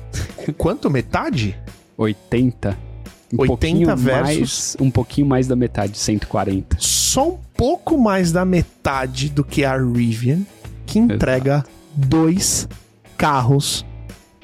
[0.57, 1.55] quanto metade?
[1.99, 2.90] 80
[3.33, 4.77] um 80 versus.
[4.77, 6.77] Mais, um pouquinho mais da metade, 140.
[6.79, 10.41] Só um pouco mais da metade do que a Rivian,
[10.87, 11.71] que entrega Exato.
[11.95, 12.69] dois
[13.17, 13.85] carros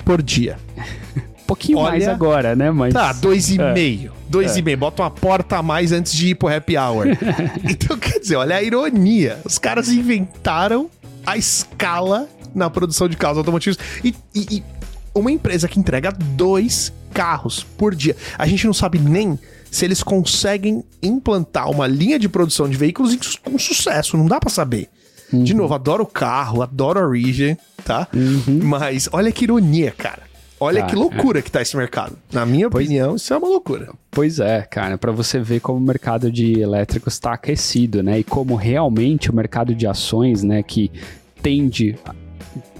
[0.05, 0.59] por dia.
[1.42, 2.70] um pouquinho Olha, mais agora, né?
[2.70, 2.94] Mas...
[2.94, 3.72] Tá, dois e é.
[3.72, 4.12] meio.
[4.29, 4.59] Dois é.
[4.59, 4.79] e meio.
[4.79, 7.07] Bota uma porta a mais antes de ir pro happy hour.
[7.68, 9.40] então, quer dizer, olha a ironia.
[9.44, 10.90] Os caras inventaram
[11.25, 13.79] a escala na produção de carros automotivos.
[14.03, 14.64] E, e, e
[15.14, 18.14] uma empresa que entrega dois carros por dia.
[18.37, 19.38] A gente não sabe nem
[19.70, 24.50] se eles conseguem implantar uma linha de produção de veículos com sucesso, não dá para
[24.50, 24.88] saber.
[25.33, 25.42] Uhum.
[25.42, 28.07] De novo, adoro o carro, adoro a Rivian, tá?
[28.14, 28.61] Uhum.
[28.62, 30.22] Mas olha que ironia, cara.
[30.59, 31.42] Olha que loucura é.
[31.42, 32.16] que tá esse mercado.
[32.33, 33.92] Na minha pois, opinião, isso é uma loucura.
[34.11, 38.20] Pois é, cara, para você ver como o mercado de elétricos está aquecido, né?
[38.20, 40.90] E como realmente o mercado de ações, né, que
[41.42, 41.96] tende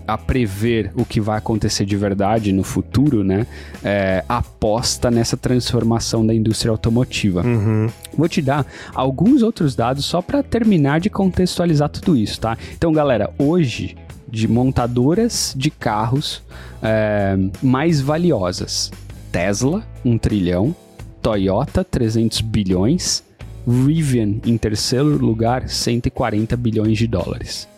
[0.07, 3.47] a prever o que vai acontecer de verdade no futuro, né?
[3.83, 7.42] É, aposta nessa transformação da indústria automotiva.
[7.42, 7.88] Uhum.
[8.16, 12.57] Vou te dar alguns outros dados só para terminar de contextualizar tudo isso, tá?
[12.77, 13.97] Então, galera, hoje
[14.29, 16.42] de montadoras de carros
[16.83, 18.92] é, mais valiosas:
[19.33, 20.75] Tesla, 1 trilhão,
[21.23, 23.25] Toyota, 300 bilhões,
[23.66, 27.69] Rivian, em terceiro lugar, 140 bilhões de dólares.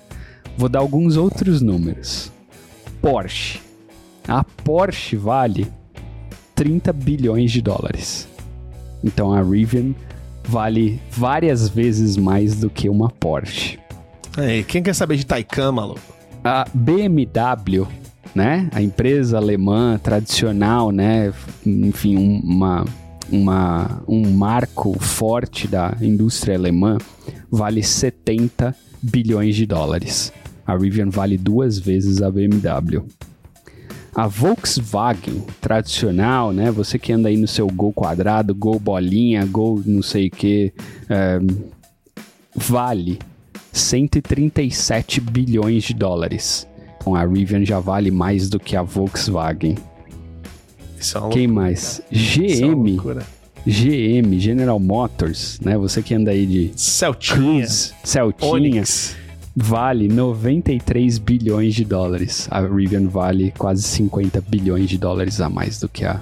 [0.58, 2.32] Vou dar alguns outros números.
[3.00, 3.60] Porsche.
[4.26, 5.68] A Porsche vale
[6.56, 8.26] 30 bilhões de dólares.
[9.04, 9.94] Então a Rivian
[10.44, 13.78] vale várias vezes mais do que uma Porsche.
[14.36, 16.00] Aí, quem quer saber de Taycan, maluco?
[16.42, 17.86] A BMW,
[18.34, 18.68] né?
[18.72, 21.32] A empresa alemã tradicional, né?
[21.64, 22.84] Enfim, uma,
[23.30, 26.98] uma, um marco forte da indústria alemã,
[27.48, 30.32] vale 70 bilhões de dólares.
[30.68, 33.02] A Rivian vale duas vezes a BMW.
[34.14, 36.70] A Volkswagen tradicional, né?
[36.70, 40.74] Você que anda aí no seu Gol quadrado, Gol bolinha, Gol não sei o que,
[41.08, 41.38] é,
[42.54, 43.18] vale
[43.72, 46.68] 137 bilhões de dólares.
[46.98, 49.74] Então a Rivian já vale mais do que a Volkswagen.
[50.98, 52.02] É Quem mais?
[52.12, 52.98] GM.
[53.64, 55.78] É GM, General Motors, né?
[55.78, 58.52] Você que anda aí de Celtinha, Celtinha.
[58.52, 59.16] Onix
[59.60, 62.46] vale 93 bilhões de dólares.
[62.50, 66.20] A Rivian vale quase 50 bilhões de dólares a mais do que a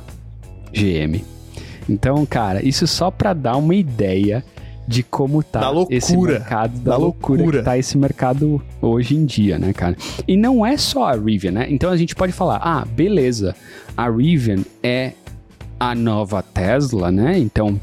[0.72, 1.22] GM.
[1.88, 4.42] Então, cara, isso só para dar uma ideia
[4.88, 8.62] de como tá da loucura, esse mercado, da, da loucura, loucura, que tá esse mercado
[8.80, 9.96] hoje em dia, né, cara?
[10.26, 11.66] E não é só a Rivian, né?
[11.68, 13.54] Então a gente pode falar, ah, beleza,
[13.96, 15.12] a Rivian é
[15.78, 17.38] a nova Tesla, né?
[17.38, 17.78] Então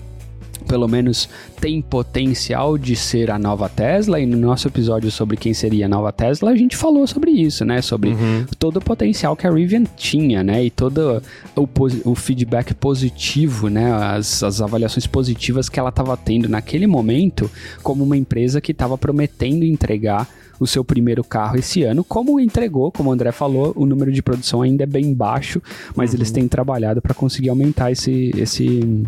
[0.63, 4.19] pelo menos tem potencial de ser a nova Tesla.
[4.19, 7.63] E no nosso episódio sobre quem seria a nova Tesla, a gente falou sobre isso,
[7.63, 7.81] né?
[7.81, 8.45] Sobre uhum.
[8.57, 10.63] todo o potencial que a Rivian tinha, né?
[10.63, 11.21] E todo
[11.55, 11.67] o,
[12.05, 13.91] o feedback positivo, né?
[13.93, 17.49] As, as avaliações positivas que ela estava tendo naquele momento,
[17.81, 20.27] como uma empresa que estava prometendo entregar
[20.59, 24.21] o seu primeiro carro esse ano, como entregou, como o André falou, o número de
[24.21, 25.61] produção ainda é bem baixo,
[25.95, 26.17] mas uhum.
[26.17, 29.05] eles têm trabalhado para conseguir aumentar esse, esse,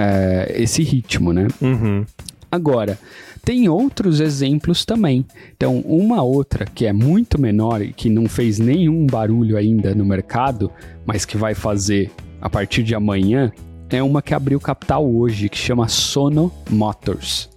[0.00, 1.46] é, esse ritmo, né?
[1.60, 2.04] Uhum.
[2.50, 2.98] Agora,
[3.44, 5.24] tem outros exemplos também.
[5.56, 10.04] Então, uma outra que é muito menor e que não fez nenhum barulho ainda no
[10.04, 10.70] mercado,
[11.04, 12.10] mas que vai fazer
[12.40, 13.52] a partir de amanhã,
[13.90, 17.49] é uma que abriu capital hoje, que chama Sono Motors.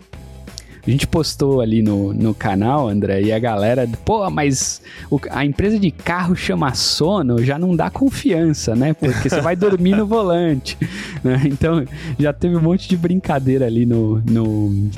[0.86, 5.46] A gente postou ali no, no canal, André, e a galera, pô, mas o, a
[5.46, 8.94] empresa de carro chama Sono, já não dá confiança, né?
[8.94, 10.78] Porque você vai dormir no volante,
[11.24, 11.42] né?
[11.46, 11.86] Então,
[12.20, 14.22] já teve um monte de brincadeira ali no...
[14.30, 14.90] no,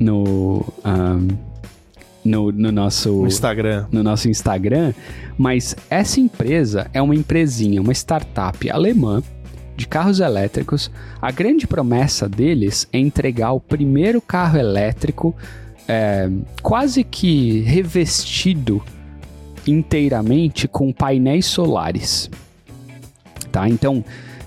[0.00, 1.28] no um,
[2.24, 3.84] no, no, nosso Instagram.
[3.92, 4.94] no nosso Instagram,
[5.36, 9.22] mas essa empresa é uma empresinha, uma startup alemã
[9.76, 15.34] de carros elétricos, a grande promessa deles é entregar o primeiro carro elétrico
[15.88, 16.30] é,
[16.62, 18.82] quase que revestido
[19.66, 22.30] inteiramente com painéis solares.
[23.50, 23.68] Tá?
[23.68, 24.04] Então,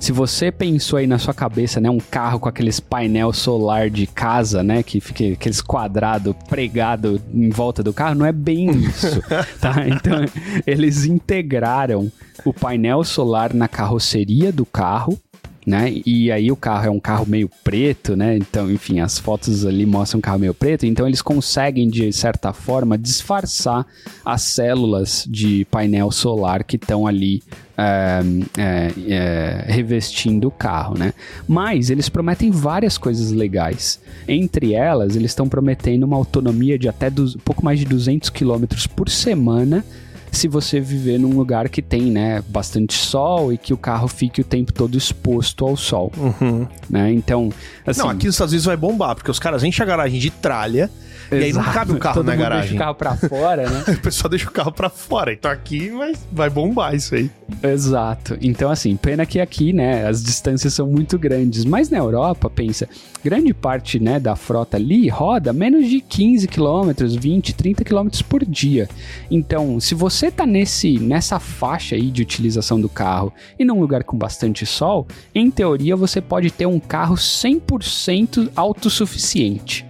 [0.08, 4.08] se você pensou aí na sua cabeça, né, um carro com aqueles painel solar de
[4.08, 9.22] casa, né, que fica aqueles quadrado pregado em volta do carro, não é bem isso,
[9.60, 9.86] tá?
[9.86, 10.24] Então,
[10.66, 12.10] eles integraram
[12.46, 15.20] o painel solar na carroceria do carro,
[15.68, 15.94] né?
[16.06, 18.38] E aí o carro é um carro meio preto, né?
[18.38, 22.54] Então, enfim, as fotos ali mostram um carro meio preto, então eles conseguem de certa
[22.54, 23.86] forma disfarçar
[24.24, 27.44] as células de painel solar que estão ali
[27.78, 28.22] é,
[28.58, 31.14] é, é, revestindo o carro, né?
[31.46, 34.00] Mas eles prometem várias coisas legais.
[34.26, 38.64] Entre elas, eles estão prometendo uma autonomia de até do, pouco mais de 200 km
[38.96, 39.84] por semana
[40.32, 44.42] se você viver num lugar que tem, né, bastante sol e que o carro fique
[44.42, 46.12] o tempo todo exposto ao sol.
[46.18, 46.68] Uhum.
[46.90, 47.12] Né?
[47.12, 47.52] Então,
[47.86, 48.02] assim...
[48.02, 50.90] Não, aqui nos Estados Unidos vai bombar, porque os caras enchem a garagem de tralha.
[51.32, 52.70] E aí não cabe o carro Todo na garagem.
[52.70, 53.84] Deixa o carro pra fora, né?
[53.96, 55.34] o pessoal deixa o carro pra fora.
[55.34, 57.30] Então aqui mas vai bombar isso aí.
[57.64, 58.38] Exato.
[58.42, 61.66] Então, assim, pena que aqui, né, as distâncias são muito grandes.
[61.66, 62.88] Mas na Europa, pensa,
[63.24, 68.46] grande parte, né, da frota ali roda menos de 15 km, 20, 30 km por
[68.46, 68.88] dia.
[69.32, 74.04] Então, se você tá nesse, nessa faixa aí de utilização do carro e num lugar
[74.04, 79.87] com bastante sol, em teoria você pode ter um carro 100% autossuficiente.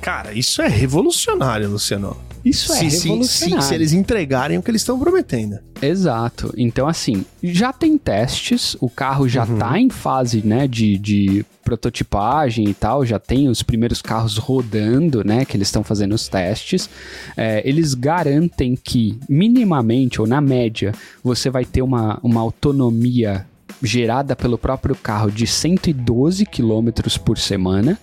[0.00, 2.16] Cara, isso é revolucionário, Luciano.
[2.44, 3.26] Isso é revolucionário.
[3.26, 5.58] Sim, se eles entregarem o que eles estão prometendo.
[5.82, 6.52] Exato.
[6.56, 9.58] Então, assim, já tem testes, o carro já uhum.
[9.58, 15.22] tá em fase, né, de, de prototipagem e tal, já tem os primeiros carros rodando,
[15.22, 16.88] né, que eles estão fazendo os testes.
[17.36, 23.46] É, eles garantem que, minimamente ou na média, você vai ter uma, uma autonomia
[23.82, 26.90] gerada pelo próprio carro de 112 km
[27.24, 27.98] por semana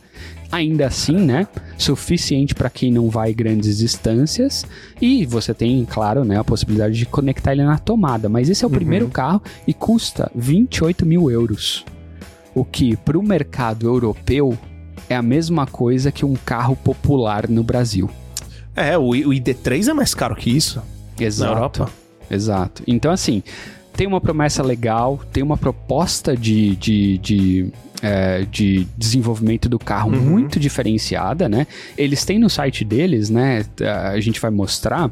[0.52, 4.66] ainda assim, né, suficiente para quem não vai grandes distâncias
[5.02, 8.30] e você tem, claro, né, a possibilidade de conectar ele na tomada.
[8.30, 8.76] Mas esse é o uhum.
[8.76, 11.86] primeiro carro e custa 28 mil euros,
[12.56, 14.58] o que para o mercado europeu
[15.10, 18.10] é a mesma coisa que um carro popular no Brasil.
[18.76, 20.82] É, o, o ID3 é mais caro que isso.
[21.20, 21.52] Exato.
[21.52, 21.90] Na Europa.
[22.30, 22.84] Exato.
[22.86, 23.42] Então, assim,
[23.94, 30.12] tem uma promessa legal, tem uma proposta de, de, de é, de desenvolvimento do carro
[30.12, 30.20] uhum.
[30.20, 31.68] muito diferenciada, né?
[31.98, 33.66] Eles têm no site deles, né?
[34.12, 35.12] A gente vai mostrar.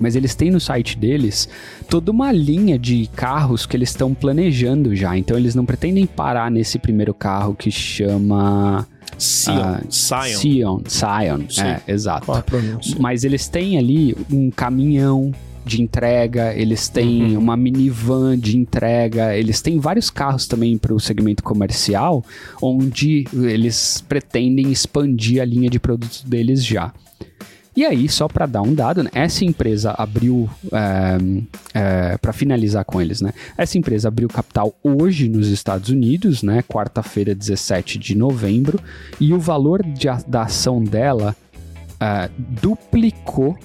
[0.00, 1.48] Mas eles têm no site deles
[1.86, 5.16] toda uma linha de carros que eles estão planejando já.
[5.16, 8.86] Então eles não pretendem parar nesse primeiro carro que chama.
[9.18, 9.54] Sion.
[9.54, 10.80] Uh, Sion.
[10.88, 11.40] Sion.
[11.48, 11.66] Sion.
[11.66, 12.42] É, exato.
[12.46, 12.96] Pronúncia?
[12.98, 15.30] Mas eles têm ali um caminhão
[15.64, 17.38] de entrega, eles têm uhum.
[17.38, 22.24] uma minivan de entrega, eles têm vários carros também para o segmento comercial,
[22.60, 26.92] onde eles pretendem expandir a linha de produtos deles já.
[27.74, 31.18] E aí, só para dar um dado, né, essa empresa abriu, é,
[31.72, 33.32] é, para finalizar com eles, né?
[33.56, 36.62] Essa empresa abriu capital hoje nos Estados Unidos, né?
[36.62, 38.78] Quarta-feira, 17 de novembro,
[39.18, 41.34] e o valor de, da ação dela
[41.98, 42.28] é,
[42.60, 43.56] duplicou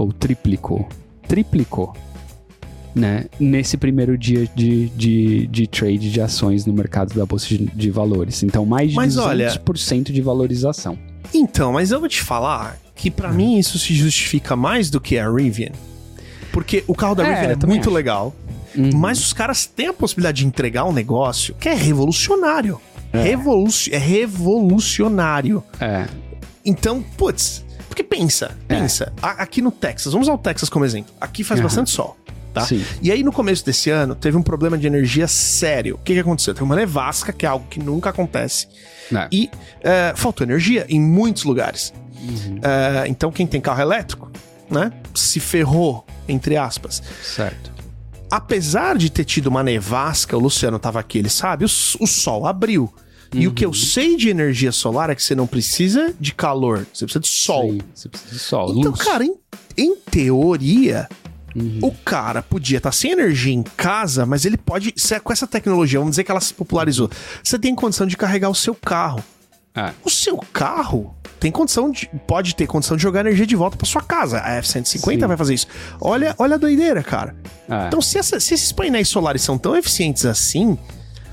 [0.00, 0.88] ou triplicou,
[1.28, 1.94] triplicou,
[2.94, 3.26] né?
[3.38, 7.90] Nesse primeiro dia de, de, de trade de ações no mercado da bolsa de, de
[7.90, 8.42] valores.
[8.42, 10.98] Então, mais de mas 200% olha, de valorização.
[11.32, 13.34] Então, mas eu vou te falar que para hum.
[13.34, 15.72] mim isso se justifica mais do que a Rivian.
[16.52, 17.90] Porque o carro da é, Rivian é muito acho.
[17.90, 18.34] legal,
[18.74, 18.90] uhum.
[18.94, 22.80] mas os caras têm a possibilidade de entregar um negócio que é revolucionário.
[23.12, 25.62] É, Revolu é revolucionário.
[25.80, 26.06] É.
[26.64, 28.74] Então, putz, porque pensa, é.
[28.76, 29.26] pensa, é.
[29.26, 31.12] aqui no Texas, vamos usar o Texas como exemplo.
[31.20, 31.64] Aqui faz uhum.
[31.64, 32.16] bastante sol.
[32.54, 32.62] Tá?
[32.62, 32.84] Sim.
[33.02, 35.96] E aí, no começo desse ano, teve um problema de energia sério.
[35.96, 36.54] O que, que aconteceu?
[36.54, 38.68] Teve uma nevasca, que é algo que nunca acontece.
[39.14, 39.28] É.
[39.30, 41.92] E uh, faltou energia em muitos lugares.
[42.20, 42.56] Uhum.
[42.56, 44.30] Uh, então, quem tem carro elétrico,
[44.68, 44.92] né?
[45.14, 47.02] Se ferrou, entre aspas.
[47.22, 47.72] Certo.
[48.30, 51.68] Apesar de ter tido uma nevasca, o Luciano estava aqui, ele sabe, o,
[52.00, 52.92] o sol abriu.
[53.32, 53.74] E o que eu uhum.
[53.74, 57.70] sei de energia solar é que você não precisa de calor, você precisa de sol.
[57.70, 58.74] Sim, você precisa de sol.
[58.76, 59.02] Então, luz.
[59.02, 59.34] cara, em,
[59.76, 61.08] em teoria,
[61.54, 61.78] Uhum.
[61.82, 64.94] O cara podia estar tá sem energia em casa, mas ele pode.
[65.22, 67.10] Com essa tecnologia, vamos dizer que ela se popularizou.
[67.42, 69.22] Você tem condição de carregar o seu carro.
[69.74, 69.92] É.
[70.04, 72.08] O seu carro tem condição de.
[72.26, 74.40] Pode ter condição de jogar energia de volta para sua casa.
[74.40, 75.18] A F-150 Sim.
[75.18, 75.66] vai fazer isso.
[76.00, 77.34] Olha, olha a doideira, cara.
[77.68, 77.86] É.
[77.86, 80.78] Então, se, essa, se esses painéis solares são tão eficientes assim,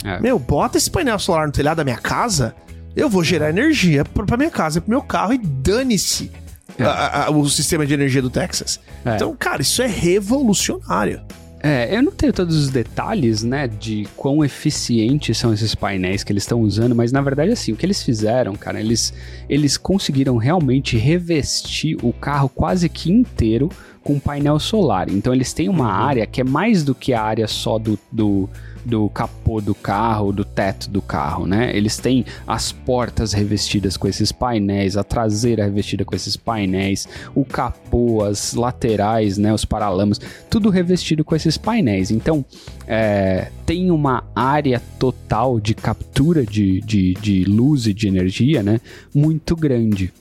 [0.03, 0.19] é.
[0.19, 2.55] Meu, bota esse painel solar no telhado da minha casa,
[2.95, 6.31] eu vou gerar energia pra minha casa, pro meu carro e dane-se
[6.77, 7.29] é.
[7.29, 8.79] o sistema de energia do Texas.
[9.05, 9.15] É.
[9.15, 11.21] Então, cara, isso é revolucionário.
[11.59, 16.31] É, eu não tenho todos os detalhes, né, de quão eficientes são esses painéis que
[16.31, 19.11] eles estão usando, mas na verdade, assim, o que eles fizeram, cara, eles,
[19.49, 23.69] eles conseguiram realmente revestir o carro quase que inteiro
[24.03, 25.09] com painel solar.
[25.09, 26.05] Então, eles têm uma uhum.
[26.05, 28.47] área que é mais do que a área só do, do
[28.87, 31.75] do capô do carro, do teto do carro, né?
[31.75, 37.43] Eles têm as portas revestidas com esses painéis, a traseira revestida com esses painéis, o
[37.43, 39.53] capô, as laterais, né?
[39.53, 40.19] Os paralamas,
[40.49, 42.09] tudo revestido com esses painéis.
[42.09, 42.45] Então,
[42.87, 48.79] é, tem uma área total de captura de, de, de luz e de energia, né?
[49.13, 50.13] Muito grande,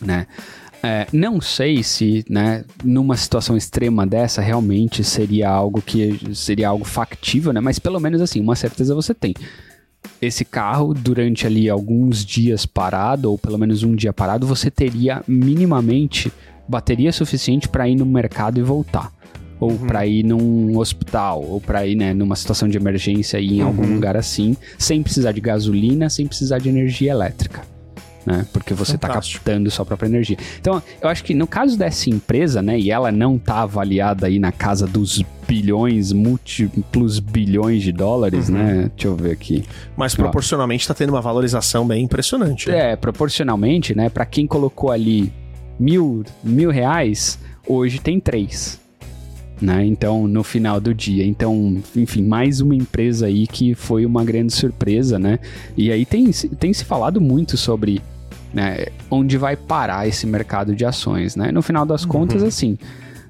[0.00, 0.26] né?
[0.86, 6.84] É, não sei se, né, numa situação extrema dessa, realmente seria algo que seria algo
[6.84, 7.60] factível, né?
[7.60, 9.34] Mas pelo menos assim, uma certeza você tem.
[10.22, 15.24] Esse carro, durante ali alguns dias parado, ou pelo menos um dia parado, você teria
[15.26, 16.32] minimamente
[16.68, 19.12] bateria suficiente para ir no mercado e voltar
[19.58, 19.86] ou uhum.
[19.86, 23.66] para ir num hospital, ou para ir né, numa situação de emergência e em uhum.
[23.66, 27.75] algum lugar assim, sem precisar de gasolina, sem precisar de energia elétrica
[28.26, 28.44] né?
[28.52, 30.36] Porque você está captando sua própria energia.
[30.60, 34.40] Então, eu acho que no caso dessa empresa, né, e ela não está avaliada aí
[34.40, 38.56] na casa dos bilhões, múltiplos bilhões de dólares, uhum.
[38.56, 38.90] né?
[38.96, 39.64] Deixa eu ver aqui.
[39.96, 42.68] Mas proporcionalmente está tendo uma valorização bem impressionante.
[42.68, 42.92] Né?
[42.92, 44.08] É, proporcionalmente, né?
[44.08, 45.32] Para quem colocou ali
[45.78, 48.80] mil, mil reais, hoje tem três.
[49.62, 49.86] Né?
[49.86, 51.24] Então, no final do dia.
[51.24, 55.38] Então, enfim, mais uma empresa aí que foi uma grande surpresa, né?
[55.76, 58.02] E aí tem, tem se falado muito sobre
[58.52, 61.50] né, onde vai parar esse mercado de ações, né?
[61.52, 62.08] No final das uhum.
[62.08, 62.78] contas, assim,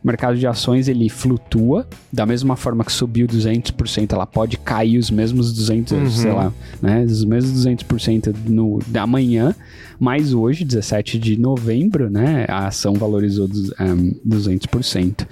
[0.02, 4.98] o mercado de ações ele flutua, da mesma forma que subiu 200%, ela pode cair
[4.98, 6.10] os mesmos 200, uhum.
[6.10, 9.52] sei lá, né, os mesmos 200% no da manhã,
[9.98, 13.48] mas hoje, 17 de novembro, né, a ação valorizou
[13.80, 15.22] um, 200%.
[15.22, 15.26] Uh,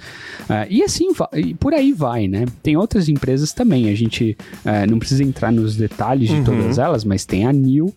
[0.69, 2.45] e assim, e por aí vai, né?
[2.61, 6.43] Tem outras empresas também, a gente uh, não precisa entrar nos detalhes de uhum.
[6.43, 7.93] todas elas, mas tem a New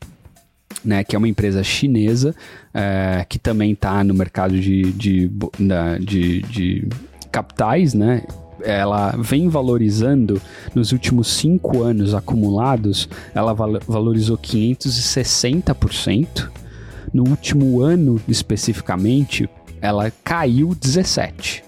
[0.85, 2.35] né, que é uma empresa chinesa
[2.73, 5.31] é, que também está no mercado de, de,
[6.01, 6.89] de, de
[7.31, 8.23] capitais, né?
[8.63, 10.41] ela vem valorizando
[10.75, 16.51] nos últimos cinco anos acumulados, ela val valorizou 560%.
[17.13, 19.49] No último ano especificamente,
[19.81, 21.63] ela caiu 17%.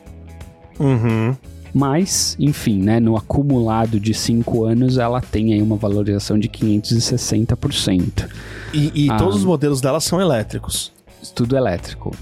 [0.79, 1.37] Uhum.
[1.73, 8.29] Mas, enfim, né, no acumulado de 5 anos, ela tem aí uma valorização de 560%.
[8.73, 10.93] E, e ah, todos os modelos dela são elétricos?
[11.35, 12.15] Tudo elétrico.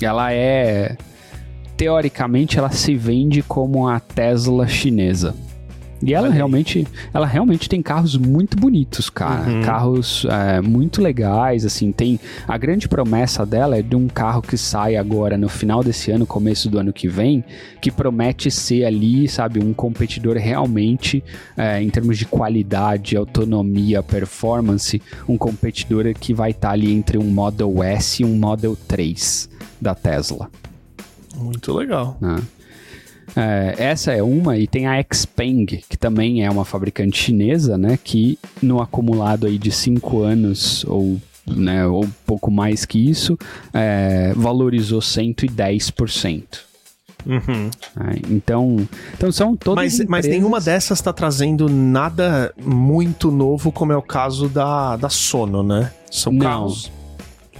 [0.00, 0.96] Ela é...
[1.76, 5.34] Teoricamente, ela se vende como a Tesla chinesa.
[6.04, 9.50] E ela realmente, ela realmente tem carros muito bonitos, cara.
[9.50, 9.62] Uhum.
[9.62, 11.90] Carros é, muito legais, assim.
[11.92, 16.10] Tem a grande promessa dela é de um carro que sai agora no final desse
[16.10, 17.42] ano, começo do ano que vem,
[17.80, 21.24] que promete ser ali, sabe, um competidor realmente
[21.56, 27.16] é, em termos de qualidade, autonomia, performance, um competidor que vai estar tá ali entre
[27.16, 29.48] um Model S e um Model 3
[29.80, 30.50] da Tesla.
[31.36, 32.16] Muito legal.
[32.22, 32.40] Ah.
[33.36, 37.98] É, essa é uma, e tem a Xpeng, que também é uma fabricante chinesa, né?
[38.02, 43.38] Que no acumulado aí de 5 anos, ou, né, ou pouco mais que isso,
[43.72, 46.42] é, valorizou 110%.
[47.26, 47.70] Uhum.
[48.00, 50.10] É, então, então são todas mas, empresas...
[50.10, 55.62] mas nenhuma dessas está trazendo nada muito novo, como é o caso da, da Sono,
[55.62, 55.90] né?
[56.10, 56.40] São Não.
[56.40, 56.92] carros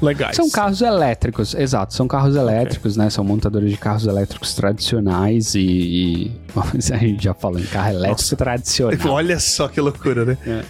[0.01, 0.37] legais.
[0.37, 1.95] São carros elétricos, exato.
[1.95, 3.05] São carros elétricos, okay.
[3.05, 3.11] né?
[3.11, 5.61] São montadores de carros elétricos tradicionais e.
[5.61, 6.33] e...
[6.93, 8.37] a gente já falou em carro elétrico Nossa.
[8.37, 8.99] tradicional.
[9.13, 10.39] Olha só que loucura, né?
[10.47, 10.65] É.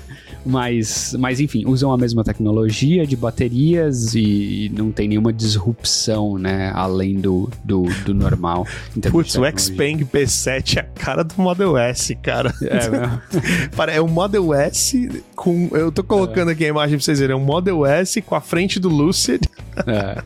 [0.45, 6.70] Mas, mas enfim, usam a mesma tecnologia de baterias e não tem nenhuma disrupção, né?
[6.74, 8.66] Além do, do, do normal.
[9.11, 12.53] Putz, o Xpeng P7 é a cara do Model S, cara.
[12.62, 15.68] É, é um Model S com.
[15.72, 16.53] Eu tô colocando é.
[16.53, 17.34] aqui a imagem pra vocês verem.
[17.34, 19.42] É um Model S com a frente do Lucid.
[19.86, 20.22] É.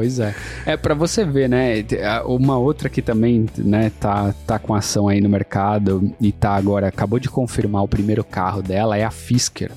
[0.00, 0.34] Pois é.
[0.64, 1.84] É para você ver, né?
[2.24, 6.88] Uma outra que também, né, tá, tá com ação aí no mercado e tá agora,
[6.88, 9.70] acabou de confirmar o primeiro carro dela, é a Fisker.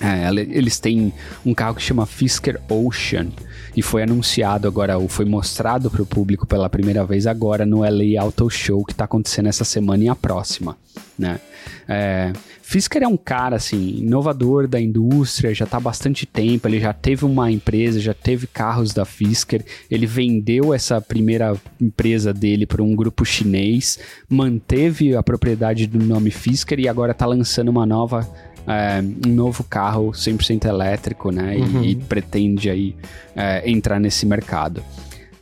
[0.00, 1.12] É, eles têm
[1.46, 3.28] um carro que chama Fisker Ocean
[3.76, 7.82] e foi anunciado agora, ou foi mostrado para o público pela primeira vez agora no
[7.82, 10.76] LA Auto Show que está acontecendo essa semana e a próxima,
[11.16, 11.38] né?
[11.88, 12.32] É,
[12.72, 16.94] Fisker é um cara, assim, inovador da indústria, já está há bastante tempo, ele já
[16.94, 22.82] teve uma empresa, já teve carros da Fisker, ele vendeu essa primeira empresa dele para
[22.82, 28.26] um grupo chinês, manteve a propriedade do nome Fisker e agora está lançando uma nova
[28.66, 31.56] é, um novo carro 100% elétrico, né?
[31.56, 31.82] Uhum.
[31.82, 32.96] E, e, pretende aí
[33.36, 34.82] é, entrar nesse mercado.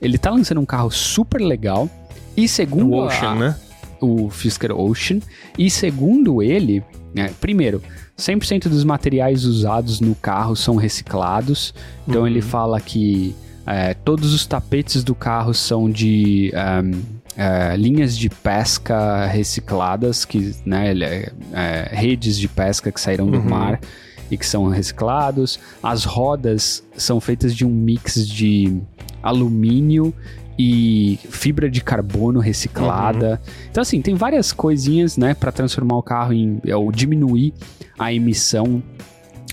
[0.02, 1.88] Ele está lançando um carro super legal
[2.36, 3.56] e segundo o Ocean, a, né?
[4.00, 5.20] O Fisker Ocean
[5.56, 6.82] e segundo ele,
[7.14, 7.82] né, primeiro,
[8.18, 11.74] 100% dos materiais usados no carro são reciclados.
[12.06, 12.26] Então uhum.
[12.26, 13.34] ele fala que
[13.66, 16.52] é, todos os tapetes do carro são de
[16.84, 17.02] um,
[17.36, 23.38] é, linhas de pesca recicladas, que, né, é, é, redes de pesca que saíram do
[23.38, 23.48] uhum.
[23.48, 23.80] mar
[24.30, 25.58] e que são reciclados.
[25.82, 28.80] As rodas são feitas de um mix de
[29.22, 30.14] alumínio
[30.62, 33.30] e fibra de carbono reciclada.
[33.30, 33.52] Uhum.
[33.70, 37.54] Então assim, tem várias coisinhas, né, para transformar o carro em ou diminuir
[37.98, 38.82] a emissão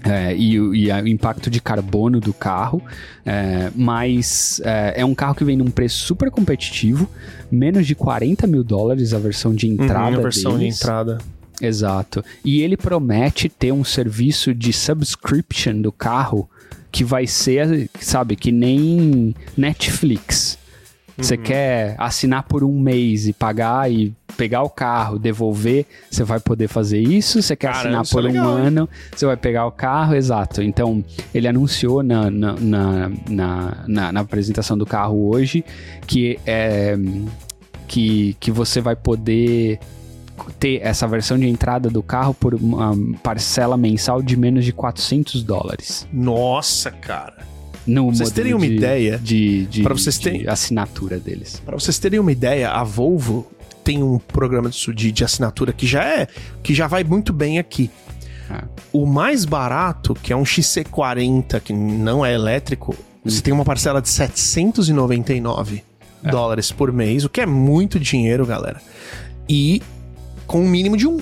[0.03, 2.82] é, e, e o impacto de carbono do carro,
[3.26, 7.10] é, mas é, é, um carro que vem num preço super competitivo,
[7.49, 10.12] menos de 40 mil dólares a versão de entrada.
[10.12, 10.76] Uhum, a versão deles.
[10.76, 11.18] de entrada.
[11.62, 12.24] Exato.
[12.43, 16.49] E ele promete ter um serviço de subscription do carro
[16.91, 20.58] que vai ser, sabe, que nem Netflix.
[21.18, 21.41] Você uhum.
[21.41, 26.68] quer assinar por um mês e pagar e pegar o carro, devolver, você vai poder
[26.68, 27.41] fazer isso.
[27.41, 30.61] Você quer Cara, assinar por é um ano, você vai pegar o carro, exato.
[30.61, 31.03] Então,
[31.34, 33.11] ele anunciou na, na, na,
[33.88, 35.65] na, na apresentação do carro hoje
[36.05, 36.95] que, é,
[37.88, 39.80] que, que você vai poder
[40.59, 42.93] ter essa versão de entrada do carro por uma
[43.24, 46.07] parcela mensal de menos de 400 dólares.
[46.13, 47.57] Nossa, cara
[47.88, 51.61] no vocês terem uma de, ideia de, de, vocês terem de assinatura deles.
[51.65, 53.47] Para vocês terem uma ideia, a Volvo
[53.83, 56.27] tem um programa de, de, assinatura que já é
[56.61, 57.89] que já vai muito bem aqui.
[58.51, 58.63] É.
[58.91, 63.29] O mais barato, que é um XC40, que não é elétrico, hum.
[63.29, 65.83] você tem uma parcela de 799
[66.23, 66.29] é.
[66.29, 68.81] dólares por mês, o que é muito dinheiro, galera.
[69.47, 69.81] E
[70.45, 71.19] com um mínimo de um.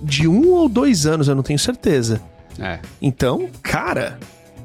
[0.00, 2.20] De um ou dois anos, eu não tenho certeza.
[2.58, 2.78] É.
[3.00, 4.18] Então, cara.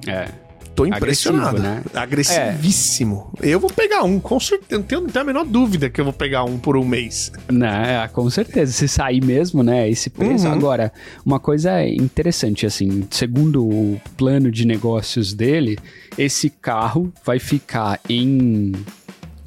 [0.07, 0.42] É.
[0.75, 1.57] Tô impressionado.
[1.57, 1.83] Agressivo, né?
[1.93, 3.31] Agressivíssimo.
[3.41, 3.49] É.
[3.49, 4.79] Eu vou pegar um, com certeza.
[4.79, 7.31] Não tenho, não tenho a menor dúvida que eu vou pegar um por um mês.
[7.51, 8.71] Né, com certeza.
[8.71, 9.89] Se sair mesmo, né?
[9.89, 10.47] Esse preço.
[10.47, 10.53] Uhum.
[10.53, 10.91] Agora,
[11.25, 15.77] uma coisa interessante, assim, segundo o plano de negócios dele,
[16.17, 18.71] esse carro vai ficar em,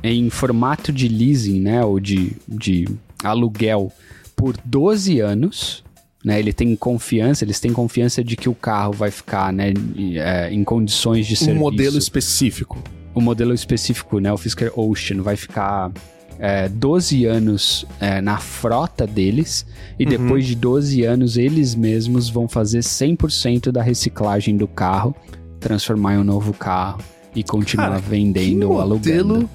[0.02, 1.84] em formato de leasing, né?
[1.84, 2.86] Ou de, de
[3.24, 3.92] aluguel
[4.36, 5.85] por 12 anos
[6.26, 6.40] né?
[6.40, 9.72] Ele tem confiança, eles têm confiança de que o carro vai ficar, né,
[10.16, 11.56] é, em condições de um serviço.
[11.56, 12.82] Um modelo específico.
[13.14, 15.92] O modelo específico, né, o Fisker Ocean vai ficar
[16.40, 19.64] é, 12 anos é, na frota deles
[19.96, 20.10] e uhum.
[20.10, 25.14] depois de 12 anos eles mesmos vão fazer 100% da reciclagem do carro,
[25.60, 26.98] transformar em um novo carro
[27.36, 29.48] e continuar Cara, vendendo ou alugando.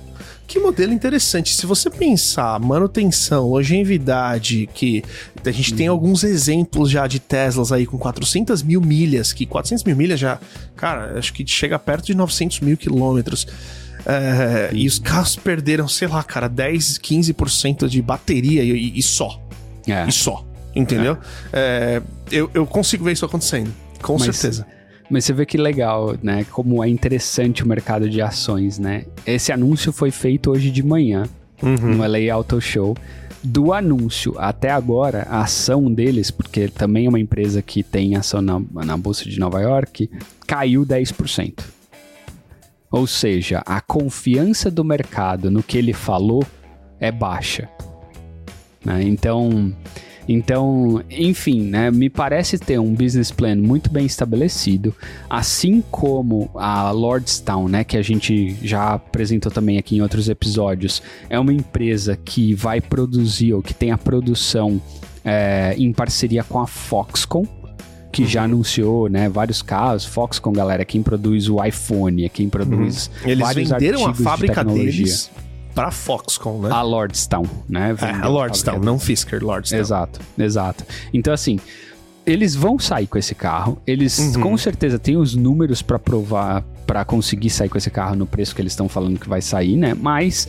[0.51, 1.55] Que modelo interessante.
[1.55, 5.01] Se você pensar manutenção, longevidade, que
[5.45, 9.85] a gente tem alguns exemplos já de Teslas aí com 400 mil milhas, que 400
[9.85, 10.37] mil milhas já,
[10.75, 13.47] cara, acho que chega perto de 900 mil quilômetros.
[14.05, 19.41] É, e os carros perderam, sei lá, cara, 10, 15% de bateria e, e só.
[19.87, 20.05] É.
[20.05, 20.45] E só.
[20.75, 21.17] Entendeu?
[21.53, 22.01] É.
[22.29, 22.35] é.
[22.37, 23.73] eu, eu consigo ver isso acontecendo.
[24.01, 24.35] Com Mas...
[24.35, 24.67] certeza.
[25.11, 26.45] Mas você vê que legal, né?
[26.45, 29.03] Como é interessante o mercado de ações, né?
[29.27, 31.23] Esse anúncio foi feito hoje de manhã
[31.61, 31.97] uhum.
[31.97, 32.95] no LA Auto Show.
[33.43, 38.41] Do anúncio até agora, a ação deles, porque também é uma empresa que tem ação
[38.41, 40.09] na, na Bolsa de Nova York,
[40.47, 41.59] caiu 10%.
[42.89, 46.45] Ou seja, a confiança do mercado no que ele falou
[47.01, 47.67] é baixa.
[48.85, 49.03] Né?
[49.03, 49.75] Então,
[50.27, 54.95] então, enfim, né, me parece ter um business plan muito bem estabelecido,
[55.29, 61.01] assim como a Lordstown, né, que a gente já apresentou também aqui em outros episódios,
[61.29, 64.81] é uma empresa que vai produzir ou que tem a produção
[65.25, 67.45] é, em parceria com a Foxconn,
[68.11, 68.45] que já uhum.
[68.45, 70.05] anunciou, né, vários casos.
[70.05, 73.29] Foxconn, galera, é quem produz o iPhone, é quem produz uhum.
[73.29, 75.31] Eles vários venderam a fábrica de deles
[75.73, 76.69] para Foxconn, né?
[76.71, 77.95] A Lordstown, né?
[78.01, 79.79] É, a Lordstown, não Fisker, Lordstown.
[79.79, 80.85] Exato, exato.
[81.13, 81.59] Então, assim,
[82.25, 83.81] eles vão sair com esse carro.
[83.85, 84.41] Eles uhum.
[84.41, 88.55] com certeza têm os números para provar, para conseguir sair com esse carro no preço
[88.55, 89.93] que eles estão falando que vai sair, né?
[89.93, 90.47] Mas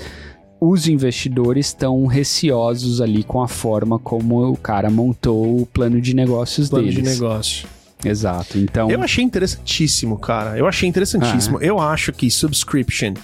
[0.61, 6.15] os investidores estão receosos ali com a forma como o cara montou o plano de
[6.15, 7.01] negócios plano deles.
[7.01, 7.69] Plano de negócio.
[8.05, 8.59] Exato.
[8.59, 8.91] Então.
[8.91, 10.57] Eu achei interessantíssimo, cara.
[10.57, 11.59] Eu achei interessantíssimo.
[11.59, 11.65] Ah?
[11.65, 13.15] Eu acho que subscription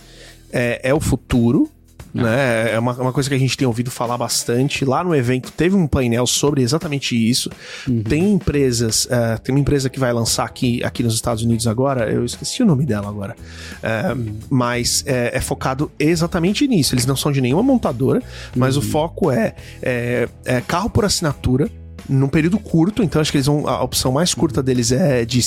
[0.53, 1.71] é, é o futuro
[2.13, 2.75] né?
[2.75, 4.85] É uma, uma, coisa que a gente tem ouvido falar bastante.
[4.85, 7.51] Lá no evento teve um painel sobre exatamente isso.
[7.87, 8.03] Uhum.
[8.03, 12.11] Tem empresas, uh, tem uma empresa que vai lançar aqui, aqui nos Estados Unidos agora,
[12.11, 16.95] eu esqueci o nome dela agora, uh, mas é, é, focado exatamente nisso.
[16.95, 18.23] Eles não são de nenhuma montadora,
[18.57, 18.83] mas uhum.
[18.83, 21.71] o foco é, é, é carro por assinatura
[22.09, 23.69] num período curto, então acho que eles vão.
[23.69, 25.43] A opção mais curta deles é de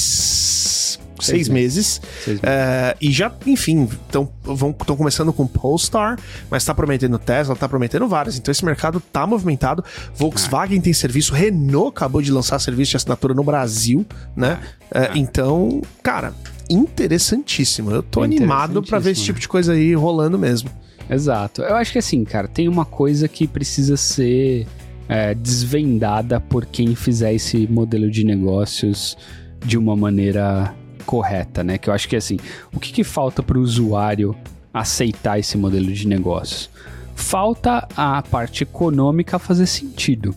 [1.21, 2.01] seis, meses.
[2.23, 2.41] Seis meses.
[2.43, 6.17] É, e já, enfim, estão começando com Polestar,
[6.49, 8.37] mas está prometendo Tesla, está prometendo várias.
[8.37, 9.83] Então esse mercado está movimentado.
[10.15, 10.81] Volkswagen ah.
[10.81, 14.05] tem serviço, Renault acabou de lançar serviço de assinatura no Brasil,
[14.35, 14.59] né?
[14.93, 15.03] Ah.
[15.03, 16.33] É, então, cara,
[16.69, 17.91] interessantíssimo.
[17.91, 20.69] Eu tô animado para ver esse tipo de coisa aí rolando mesmo.
[21.09, 21.61] Exato.
[21.61, 24.65] Eu acho que assim, cara, tem uma coisa que precisa ser
[25.09, 29.17] é, desvendada por quem fizer esse modelo de negócios
[29.65, 31.77] de uma maneira correta, né?
[31.77, 32.37] Que eu acho que assim,
[32.73, 34.35] o que, que falta para o usuário
[34.73, 36.69] aceitar esse modelo de negócios?
[37.15, 40.33] Falta a parte econômica fazer sentido.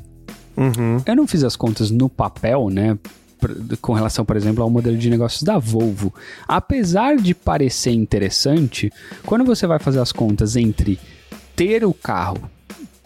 [0.57, 1.03] Uhum.
[1.05, 2.99] Eu não fiz as contas no papel, né?
[3.81, 6.15] Com relação, por exemplo, ao modelo de negócios da Volvo.
[6.49, 8.93] Apesar de parecer interessante,
[9.27, 10.99] quando você vai fazer as contas entre
[11.55, 12.51] ter o carro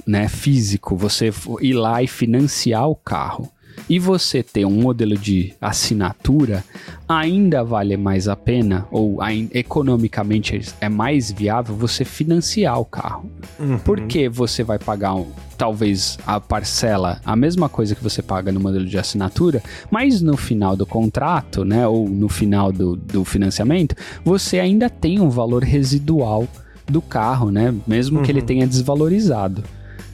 [0.06, 3.50] né, físico, você ir lá e financiar o carro,
[3.89, 6.64] e você ter um modelo de assinatura,
[7.09, 9.18] ainda vale mais a pena, ou
[9.53, 13.30] economicamente é mais viável você financiar o carro.
[13.59, 13.78] Uhum.
[13.78, 15.26] Porque você vai pagar um,
[15.57, 20.36] talvez a parcela, a mesma coisa que você paga no modelo de assinatura, mas no
[20.36, 25.64] final do contrato, né, ou no final do, do financiamento, você ainda tem um valor
[25.64, 26.47] residual
[26.86, 28.24] do carro, né, mesmo uhum.
[28.24, 28.47] que ele uhum.
[28.47, 29.64] tenha desvalorizado.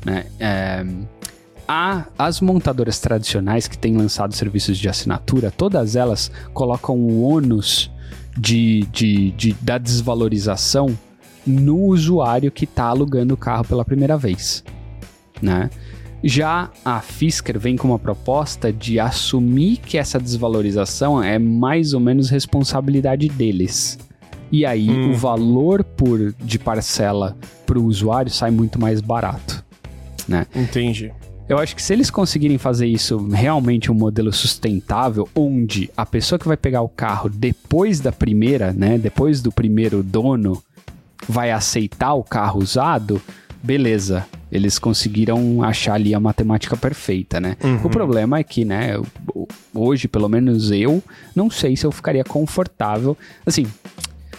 [0.05, 0.27] Né?
[0.39, 0.85] É,
[1.67, 7.91] a, as montadoras tradicionais que têm lançado serviços de assinatura, todas elas colocam o ônus
[8.37, 10.97] de, de, de, da desvalorização
[11.47, 14.65] no usuário que está alugando o carro pela primeira vez,
[15.41, 15.71] né?
[16.27, 22.01] Já a Fisker vem com uma proposta de assumir que essa desvalorização é mais ou
[22.01, 23.99] menos responsabilidade deles.
[24.51, 25.11] E aí hum.
[25.11, 27.37] o valor por de parcela
[27.67, 29.63] para o usuário sai muito mais barato,
[30.27, 30.47] né?
[30.57, 31.13] Entendi.
[31.47, 36.39] Eu acho que se eles conseguirem fazer isso realmente um modelo sustentável, onde a pessoa
[36.39, 40.63] que vai pegar o carro depois da primeira, né, depois do primeiro dono,
[41.29, 43.21] vai aceitar o carro usado,
[43.63, 44.27] beleza.
[44.51, 47.57] Eles conseguiram achar ali a matemática perfeita, né?
[47.63, 47.81] Uhum.
[47.85, 48.95] O problema é que, né,
[49.75, 51.03] hoje, pelo menos eu,
[51.35, 53.17] não sei se eu ficaria confortável.
[53.45, 53.67] Assim,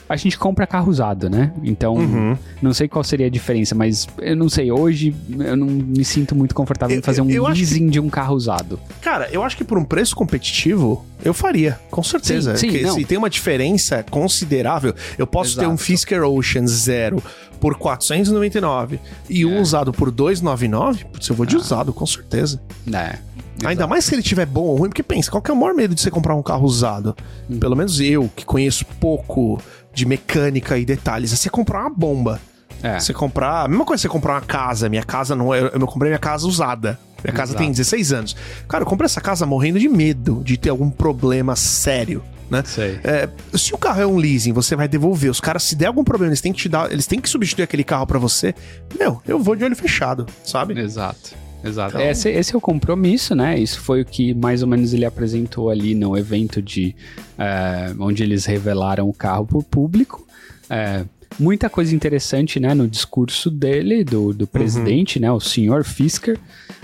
[0.08, 1.52] a gente compra carro usado, né?
[1.64, 2.38] Então, uhum.
[2.62, 4.72] não sei qual seria a diferença, mas eu não sei.
[4.72, 7.92] Hoje, eu não me sinto muito confortável eu, em fazer um leasing que...
[7.92, 8.80] de um carro usado.
[9.02, 12.56] Cara, eu acho que por um preço competitivo, eu faria, com certeza.
[12.56, 15.68] Sim, sim, se tem uma diferença considerável, eu posso Exato.
[15.68, 17.22] ter um Fisker Ocean zero
[17.60, 19.00] por 499
[19.30, 19.46] e é.
[19.46, 21.60] um usado por 299, putz, eu vou de ah.
[21.60, 22.62] usado, com certeza.
[22.94, 23.18] É.
[23.56, 23.70] Exato.
[23.70, 25.74] Ainda mais se ele tiver bom ou ruim, porque pensa, qual que é o maior
[25.74, 27.16] medo de você comprar um carro usado?
[27.50, 27.58] Hum.
[27.58, 29.62] Pelo menos eu, que conheço pouco
[29.96, 32.40] de mecânica e detalhes, é você comprar uma bomba.
[32.84, 33.00] É.
[33.00, 33.66] Você comprar.
[33.66, 34.90] A mesma coisa que você comprar uma casa.
[34.90, 35.62] Minha casa não é.
[35.74, 37.00] Eu comprei minha casa usada.
[37.24, 37.64] Minha casa Exato.
[37.64, 38.36] tem 16 anos.
[38.68, 42.24] Cara, eu comprei essa casa morrendo de medo de ter algum problema sério.
[42.50, 42.64] Né?
[43.04, 43.28] É,
[43.58, 45.32] se o carro é um leasing, você vai devolver.
[45.32, 47.64] Os caras, se der algum problema, eles têm que te dar, eles têm que substituir
[47.64, 48.54] aquele carro para você.
[49.00, 50.80] Meu, eu vou de olho fechado, sabe?
[50.80, 51.45] Exato.
[51.66, 51.96] Exato.
[51.96, 52.08] Então...
[52.08, 53.58] Esse, esse, é o compromisso, né?
[53.58, 56.96] Isso foi o que mais ou menos ele apresentou ali no evento de
[57.38, 60.26] é, onde eles revelaram o carro para o público.
[60.70, 61.04] É,
[61.40, 65.22] muita coisa interessante, né, no discurso dele, do, do presidente, uhum.
[65.24, 66.38] né, o senhor Fisker.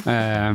[0.05, 0.53] É,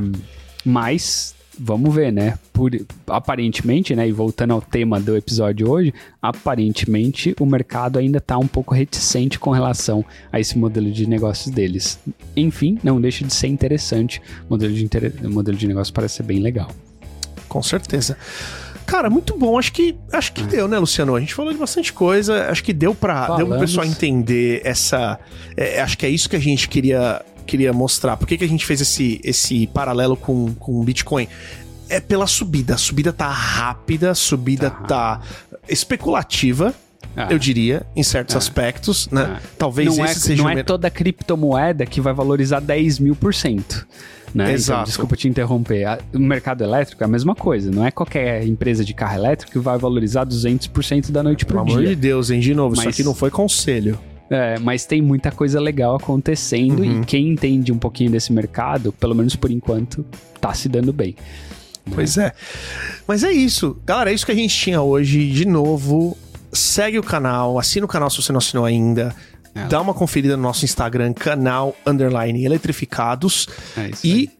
[0.65, 2.39] mas vamos ver, né?
[2.53, 2.71] Por,
[3.07, 4.09] aparentemente, né?
[4.09, 9.39] E voltando ao tema do episódio hoje, aparentemente o mercado ainda está um pouco reticente
[9.39, 11.99] com relação a esse modelo de negócios deles.
[12.37, 14.21] Enfim, não deixa de ser interessante.
[14.49, 14.89] O modelo de,
[15.25, 16.71] o modelo de negócio parece ser bem legal.
[17.49, 18.17] Com certeza.
[18.87, 19.59] Cara, muito bom.
[19.59, 20.47] Acho que acho que é.
[20.47, 21.17] deu, né, Luciano?
[21.17, 22.49] A gente falou de bastante coisa.
[22.49, 25.19] Acho que deu para deu pro pessoal entender essa.
[25.57, 28.17] É, acho que é isso que a gente queria queria mostrar.
[28.17, 31.29] Por que, que a gente fez esse, esse paralelo com, com o Bitcoin?
[31.89, 32.75] É pela subida.
[32.75, 35.21] A subida tá rápida, a subida tá, tá
[35.69, 36.75] especulativa.
[37.17, 37.29] Ah.
[37.31, 38.39] Eu diria, em certos ah.
[38.39, 39.39] aspectos, né?
[39.39, 39.41] Ah.
[39.57, 43.33] Talvez não esse é, seja Não é toda criptomoeda que vai valorizar 10 mil por
[43.33, 43.87] cento.
[44.35, 44.45] Né?
[44.45, 44.81] Então, Exato.
[44.81, 45.99] Então, desculpa te interromper.
[46.13, 47.71] O mercado elétrico é a mesma coisa.
[47.71, 51.65] Não é qualquer empresa de carro elétrico que vai valorizar 200% da noite para dia.
[51.65, 52.41] Pelo amor de Deus, hein?
[52.41, 52.81] De novo, Mas...
[52.81, 53.99] isso aqui não foi conselho.
[54.29, 57.03] É, mas tem muita coisa legal acontecendo uhum.
[57.03, 60.05] e quem entende um pouquinho desse mercado, pelo menos por enquanto,
[60.41, 61.15] tá se dando bem.
[61.95, 62.33] Pois é.
[63.07, 63.77] Mas é isso.
[63.87, 65.31] Galera, é isso que a gente tinha hoje.
[65.31, 66.17] De novo,
[66.53, 69.15] segue o canal, assina o canal se você não assinou ainda.
[69.55, 69.67] É.
[69.69, 73.49] Dá uma conferida no nosso Instagram, canal underline eletrificados.
[73.77, 74.36] É isso e aí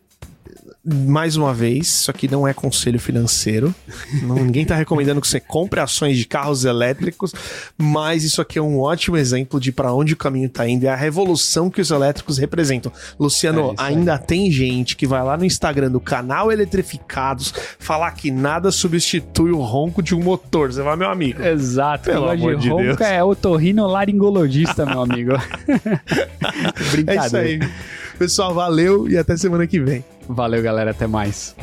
[0.87, 3.75] mais uma vez, isso aqui não é conselho financeiro.
[4.23, 7.35] Não, ninguém está recomendando que você compre ações de carros elétricos,
[7.77, 10.85] mas isso aqui é um ótimo exemplo de para onde o caminho está indo.
[10.85, 12.93] É a revolução que os elétricos representam.
[13.19, 14.21] Luciano, é ainda aí.
[14.21, 19.61] tem gente que vai lá no Instagram do canal Eletrificados falar que nada substitui o
[19.61, 20.73] ronco de um motor.
[20.73, 21.43] Você vai, meu amigo.
[21.43, 22.05] Exato.
[22.05, 23.01] Pelo amor de, ronco Deus.
[23.01, 25.33] é otorrinolaringologista, meu amigo.
[26.93, 27.13] Brincadeira.
[27.13, 27.61] É isso aí.
[28.19, 30.05] Pessoal, valeu e até semana que vem.
[30.29, 30.91] Valeu, galera.
[30.91, 31.55] Até mais.